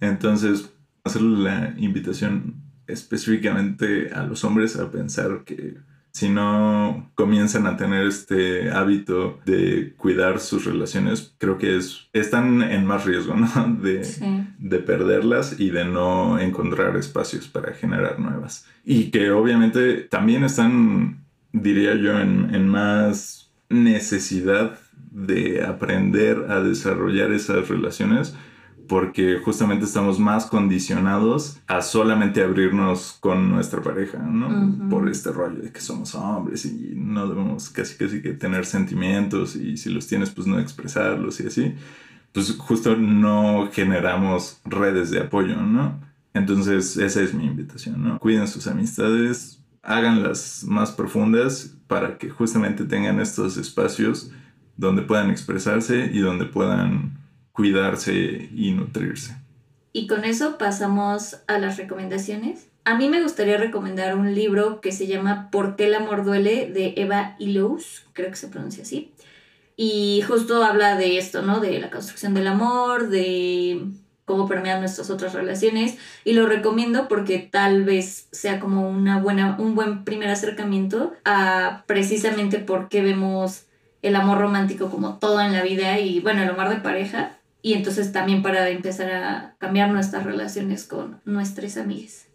Entonces, 0.00 0.70
hacerle 1.02 1.38
la 1.38 1.74
invitación 1.78 2.56
específicamente 2.86 4.12
a 4.12 4.22
los 4.24 4.44
hombres 4.44 4.76
a 4.76 4.90
pensar 4.90 5.44
que 5.46 5.78
si 6.12 6.28
no 6.28 7.10
comienzan 7.14 7.66
a 7.66 7.76
tener 7.76 8.06
este 8.06 8.70
hábito 8.70 9.38
de 9.44 9.94
cuidar 9.96 10.40
sus 10.40 10.64
relaciones, 10.64 11.34
creo 11.38 11.58
que 11.58 11.76
es, 11.76 12.08
están 12.12 12.62
en 12.62 12.84
más 12.84 13.04
riesgo, 13.04 13.34
¿no? 13.36 13.48
De, 13.82 14.06
de 14.58 14.78
perderlas 14.78 15.58
y 15.58 15.70
de 15.70 15.84
no 15.84 16.38
encontrar 16.38 16.96
espacios 16.96 17.48
para 17.48 17.72
generar 17.72 18.18
nuevas. 18.18 18.66
Y 18.84 19.10
que 19.10 19.30
obviamente 19.30 20.02
también 20.02 20.44
están, 20.44 21.24
diría 21.52 21.94
yo, 21.94 22.18
en, 22.18 22.54
en 22.54 22.68
más 22.68 23.50
necesidad 23.68 24.78
de 25.10 25.64
aprender 25.64 26.46
a 26.50 26.60
desarrollar 26.60 27.32
esas 27.32 27.68
relaciones 27.68 28.34
porque 28.90 29.38
justamente 29.38 29.84
estamos 29.84 30.18
más 30.18 30.46
condicionados 30.46 31.60
a 31.68 31.80
solamente 31.80 32.42
abrirnos 32.42 33.16
con 33.20 33.48
nuestra 33.48 33.80
pareja, 33.80 34.18
¿no? 34.18 34.88
Por 34.88 35.08
este 35.08 35.30
rollo 35.30 35.62
de 35.62 35.70
que 35.70 35.80
somos 35.80 36.16
hombres 36.16 36.64
y 36.64 36.94
no 36.96 37.28
debemos 37.28 37.70
casi 37.70 37.96
casi 37.96 38.20
que 38.20 38.32
tener 38.32 38.66
sentimientos 38.66 39.54
y 39.54 39.76
si 39.76 39.90
los 39.90 40.08
tienes 40.08 40.30
pues 40.30 40.48
no 40.48 40.58
expresarlos 40.58 41.38
y 41.38 41.46
así, 41.46 41.76
pues 42.32 42.56
justo 42.58 42.96
no 42.96 43.70
generamos 43.72 44.60
redes 44.64 45.12
de 45.12 45.20
apoyo, 45.20 45.62
¿no? 45.62 46.00
Entonces 46.34 46.96
esa 46.96 47.22
es 47.22 47.32
mi 47.32 47.44
invitación, 47.44 48.02
¿no? 48.02 48.18
Cuiden 48.18 48.48
sus 48.48 48.66
amistades, 48.66 49.62
háganlas 49.84 50.64
más 50.66 50.90
profundas 50.90 51.76
para 51.86 52.18
que 52.18 52.28
justamente 52.28 52.82
tengan 52.82 53.20
estos 53.20 53.56
espacios 53.56 54.32
donde 54.76 55.02
puedan 55.02 55.30
expresarse 55.30 56.10
y 56.12 56.18
donde 56.18 56.46
puedan 56.46 57.19
cuidarse 57.52 58.48
y 58.54 58.72
nutrirse. 58.72 59.36
Y 59.92 60.06
con 60.06 60.24
eso 60.24 60.56
pasamos 60.58 61.38
a 61.46 61.58
las 61.58 61.76
recomendaciones. 61.76 62.68
A 62.84 62.96
mí 62.96 63.08
me 63.08 63.22
gustaría 63.22 63.56
recomendar 63.56 64.16
un 64.16 64.34
libro 64.34 64.80
que 64.80 64.92
se 64.92 65.06
llama 65.06 65.50
¿Por 65.50 65.76
qué 65.76 65.86
el 65.86 65.94
amor 65.94 66.24
duele? 66.24 66.70
de 66.70 66.94
Eva 66.96 67.36
Illouz, 67.38 68.04
creo 68.12 68.30
que 68.30 68.36
se 68.36 68.48
pronuncia 68.48 68.84
así. 68.84 69.12
Y 69.76 70.22
justo 70.26 70.62
habla 70.62 70.96
de 70.96 71.18
esto, 71.18 71.42
¿no? 71.42 71.60
De 71.60 71.78
la 71.80 71.90
construcción 71.90 72.34
del 72.34 72.46
amor, 72.46 73.08
de 73.08 73.82
cómo 74.24 74.46
permean 74.46 74.80
nuestras 74.80 75.10
otras 75.10 75.32
relaciones. 75.32 75.98
Y 76.24 76.34
lo 76.34 76.46
recomiendo 76.46 77.08
porque 77.08 77.38
tal 77.38 77.84
vez 77.84 78.28
sea 78.30 78.60
como 78.60 78.88
una 78.88 79.20
buena, 79.20 79.56
un 79.58 79.74
buen 79.74 80.04
primer 80.04 80.30
acercamiento 80.30 81.14
a 81.24 81.84
precisamente 81.86 82.58
por 82.58 82.88
qué 82.88 83.02
vemos 83.02 83.64
el 84.02 84.16
amor 84.16 84.38
romántico 84.38 84.88
como 84.88 85.18
todo 85.18 85.40
en 85.40 85.52
la 85.52 85.62
vida 85.62 85.98
y 85.98 86.20
bueno, 86.20 86.42
el 86.42 86.50
amor 86.50 86.68
de 86.68 86.76
pareja 86.76 87.39
y 87.62 87.74
entonces 87.74 88.12
también 88.12 88.42
para 88.42 88.68
empezar 88.70 89.10
a 89.10 89.56
cambiar 89.58 89.90
nuestras 89.90 90.24
relaciones 90.24 90.84
con 90.84 91.20
nuestras 91.24 91.76
amigas. 91.76 92.26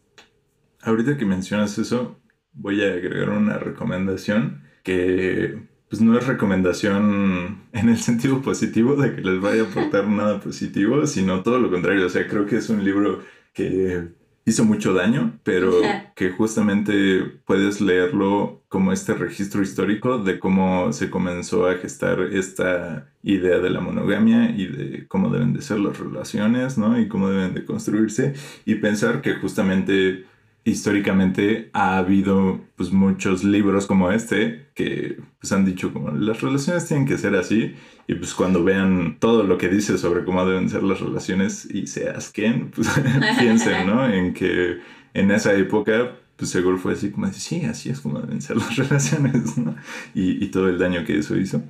Ahorita 0.81 1.17
que 1.17 1.25
mencionas 1.25 1.77
eso, 1.77 2.19
voy 2.53 2.83
a 2.83 2.93
agregar 2.93 3.29
una 3.29 3.57
recomendación 3.57 4.63
que 4.83 5.59
pues 5.89 6.01
no 6.01 6.17
es 6.17 6.25
recomendación 6.25 7.63
en 7.73 7.89
el 7.89 7.97
sentido 7.97 8.41
positivo 8.41 8.95
de 8.95 9.15
que 9.15 9.21
les 9.21 9.39
vaya 9.39 9.63
a 9.63 9.65
aportar 9.65 10.07
nada 10.09 10.39
positivo, 10.39 11.05
sino 11.07 11.41
todo 11.43 11.59
lo 11.59 11.71
contrario. 11.71 12.05
O 12.05 12.09
sea, 12.09 12.27
creo 12.27 12.45
que 12.45 12.57
es 12.57 12.69
un 12.69 12.83
libro 12.83 13.23
que 13.53 14.09
hizo 14.45 14.63
mucho 14.63 14.93
daño, 14.93 15.39
pero 15.43 15.71
que 16.15 16.29
justamente 16.29 17.21
puedes 17.45 17.81
leerlo 17.81 18.63
como 18.69 18.93
este 18.93 19.15
registro 19.15 19.63
histórico 19.63 20.19
de 20.19 20.39
cómo 20.39 20.93
se 20.93 21.09
comenzó 21.09 21.67
a 21.67 21.75
gestar 21.75 22.19
esta 22.21 23.09
idea 23.23 23.57
de 23.57 23.71
la 23.71 23.81
monogamia 23.81 24.51
y 24.51 24.67
de 24.67 25.07
cómo 25.07 25.29
deben 25.29 25.53
de 25.53 25.63
ser 25.63 25.79
las 25.79 25.97
relaciones, 25.97 26.77
¿no? 26.77 26.99
Y 26.99 27.07
cómo 27.07 27.29
deben 27.29 27.55
de 27.55 27.65
construirse 27.65 28.33
y 28.65 28.75
pensar 28.75 29.21
que 29.21 29.33
justamente 29.33 30.25
históricamente 30.65 31.69
ha 31.73 31.97
habido 31.97 32.59
pues 32.75 32.91
muchos 32.91 33.43
libros 33.43 33.85
como 33.85 34.11
este 34.11 34.65
que 34.73 35.19
pues 35.39 35.51
han 35.51 35.63
dicho 35.63 35.93
como 35.93 36.09
las 36.09 36.41
relaciones 36.41 36.87
tienen 36.87 37.05
que 37.05 37.19
ser 37.19 37.35
así 37.35 37.75
y 38.07 38.15
pues 38.15 38.33
cuando 38.33 38.63
vean 38.63 39.17
todo 39.19 39.43
lo 39.43 39.59
que 39.59 39.69
dice 39.69 39.99
sobre 39.99 40.25
cómo 40.25 40.43
deben 40.43 40.67
ser 40.67 40.81
las 40.81 40.99
relaciones 40.99 41.67
y 41.71 41.85
se 41.85 42.09
asquen 42.09 42.71
pues 42.75 42.89
piensen 43.39 43.85
¿no? 43.85 44.11
en 44.11 44.33
que 44.33 44.79
en 45.13 45.29
esa 45.29 45.53
época 45.53 46.15
pues 46.35 46.49
seguro 46.49 46.79
fue 46.79 46.93
así 46.93 47.11
como 47.11 47.31
sí 47.31 47.63
así 47.65 47.89
es 47.89 48.01
como 48.01 48.19
deben 48.19 48.41
ser 48.41 48.57
las 48.57 48.75
relaciones 48.75 49.59
¿no? 49.59 49.75
y, 50.15 50.43
y, 50.43 50.47
todo 50.47 50.67
el 50.67 50.79
daño 50.79 51.05
que 51.05 51.19
eso 51.19 51.37
hizo 51.37 51.61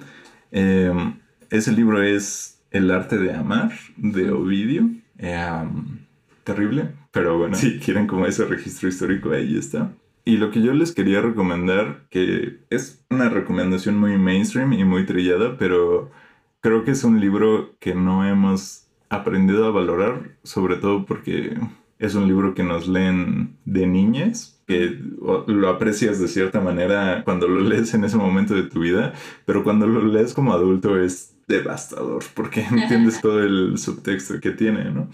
em, 0.52 1.16
ese 1.50 1.74
libro 1.74 2.02
es 2.02 2.62
El 2.72 2.90
arte 2.90 3.18
de 3.18 3.34
amar 3.34 3.74
de 3.98 4.32
Ovidio 4.32 4.90
em, 5.18 6.06
terrible, 6.46 6.92
pero 7.16 7.38
bueno, 7.38 7.56
si 7.56 7.80
quieren 7.80 8.08
como 8.08 8.26
ese 8.26 8.44
registro 8.44 8.90
histórico, 8.90 9.32
ahí 9.32 9.58
está. 9.58 9.94
Y 10.26 10.36
lo 10.36 10.52
que 10.52 10.62
yo 10.62 10.74
les 10.74 10.92
quería 10.92 11.22
recomendar, 11.22 12.08
que 12.10 12.60
es 12.70 13.06
una 13.10 13.30
recomendación 13.30 13.98
muy 13.98 14.18
mainstream 14.18 14.74
y 14.74 14.84
muy 14.84 15.06
trillada, 15.06 15.56
pero 15.58 16.12
creo 16.60 16.84
que 16.84 16.92
es 16.92 17.06
un 17.06 17.22
libro 17.22 17.74
que 17.80 17.96
no 17.96 18.28
hemos 18.28 18.88
aprendido 19.10 19.66
a 19.66 19.72
valorar, 19.72 20.36
sobre 20.44 20.76
todo 20.76 21.06
porque 21.06 21.58
es 22.00 22.16
un 22.16 22.28
libro 22.28 22.54
que 22.54 22.64
nos 22.64 22.90
leen 22.90 23.56
de 23.64 23.88
niñas, 23.88 24.62
que 24.68 25.00
lo 25.48 25.70
aprecias 25.70 26.20
de 26.20 26.28
cierta 26.28 26.60
manera 26.60 27.22
cuando 27.24 27.48
lo 27.48 27.62
lees 27.62 27.94
en 27.94 28.04
ese 28.04 28.18
momento 28.18 28.56
de 28.56 28.64
tu 28.64 28.82
vida, 28.82 29.14
pero 29.46 29.64
cuando 29.64 29.88
lo 29.88 30.06
lees 30.06 30.34
como 30.34 30.52
adulto 30.52 31.00
es 31.00 31.34
devastador, 31.48 32.26
porque 32.34 32.62
entiendes 32.72 33.22
todo 33.22 33.42
el 33.42 33.78
subtexto 33.78 34.42
que 34.42 34.52
tiene, 34.52 34.92
¿no? 34.92 35.08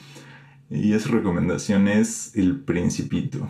Y 0.71 0.93
esa 0.93 1.09
recomendación 1.09 1.89
es 1.89 2.33
El 2.35 2.61
Principito. 2.61 3.49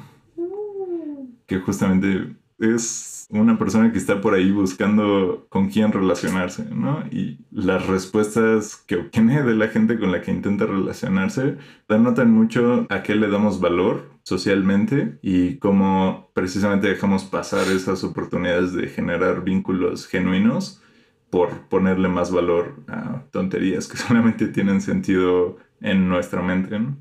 Que 1.45 1.59
justamente 1.59 2.35
es 2.57 3.27
una 3.29 3.57
persona 3.57 3.91
que 3.91 3.99
está 3.99 4.21
por 4.21 4.33
ahí 4.33 4.51
buscando 4.51 5.45
con 5.49 5.69
quién 5.69 5.91
relacionarse, 5.91 6.65
¿no? 6.65 7.03
Y 7.11 7.39
las 7.51 7.85
respuestas 7.87 8.75
que 8.75 8.97
obtiene 8.97 9.43
de 9.43 9.53
la 9.53 9.67
gente 9.67 9.99
con 9.99 10.11
la 10.11 10.21
que 10.21 10.31
intenta 10.31 10.65
relacionarse 10.65 11.57
denotan 11.87 12.31
mucho 12.31 12.87
a 12.89 13.03
qué 13.03 13.15
le 13.15 13.29
damos 13.29 13.61
valor 13.61 14.09
socialmente 14.23 15.19
y 15.21 15.57
cómo 15.57 16.29
precisamente 16.33 16.87
dejamos 16.87 17.23
pasar 17.23 17.67
esas 17.67 18.03
oportunidades 18.03 18.73
de 18.73 18.87
generar 18.87 19.43
vínculos 19.43 20.07
genuinos 20.07 20.81
por 21.29 21.67
ponerle 21.69 22.09
más 22.09 22.31
valor 22.31 22.75
a 22.87 23.23
tonterías 23.31 23.87
que 23.87 23.97
solamente 24.07 24.47
tienen 24.47 24.81
sentido 24.81 25.57
en 25.81 26.09
nuestra 26.09 26.41
mente, 26.41 26.79
¿no? 26.79 26.97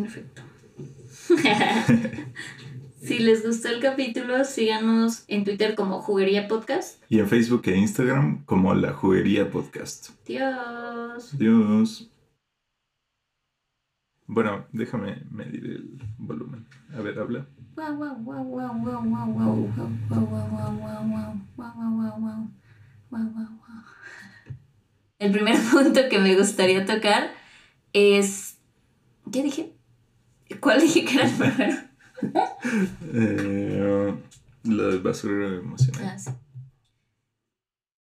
Perfecto. 0.00 0.42
si 3.02 3.18
les 3.18 3.44
gustó 3.46 3.68
el 3.68 3.80
capítulo, 3.80 4.44
síganos 4.44 5.24
en 5.28 5.44
Twitter 5.44 5.74
como 5.74 6.00
Juguería 6.00 6.48
Podcast. 6.48 7.02
Y 7.08 7.18
en 7.18 7.28
Facebook 7.28 7.62
e 7.66 7.76
Instagram 7.76 8.44
como 8.44 8.74
La 8.74 8.92
Juguería 8.92 9.50
Podcast. 9.50 10.10
Dios. 10.26 11.36
Dios. 11.38 12.10
Bueno, 14.26 14.64
déjame 14.72 15.22
medir 15.30 15.66
el 15.66 15.98
volumen. 16.16 16.66
A 16.96 17.00
ver, 17.00 17.18
habla. 17.18 17.46
El 25.18 25.32
primer 25.32 25.56
punto 25.70 26.00
que 26.10 26.18
me 26.18 26.36
gustaría 26.36 26.84
tocar 26.84 27.32
es. 27.92 28.58
¿Qué 29.30 29.42
dije? 29.42 29.71
¿Cuál 30.60 30.80
dije 30.80 31.04
que 31.04 31.14
era 31.14 31.24
el 31.26 31.34
primero? 31.34 31.76
eh, 33.14 34.14
la 34.64 34.96
basura 34.98 35.56
emocional. 35.56 36.12
Ah, 36.14 36.18
sí. 36.18 36.30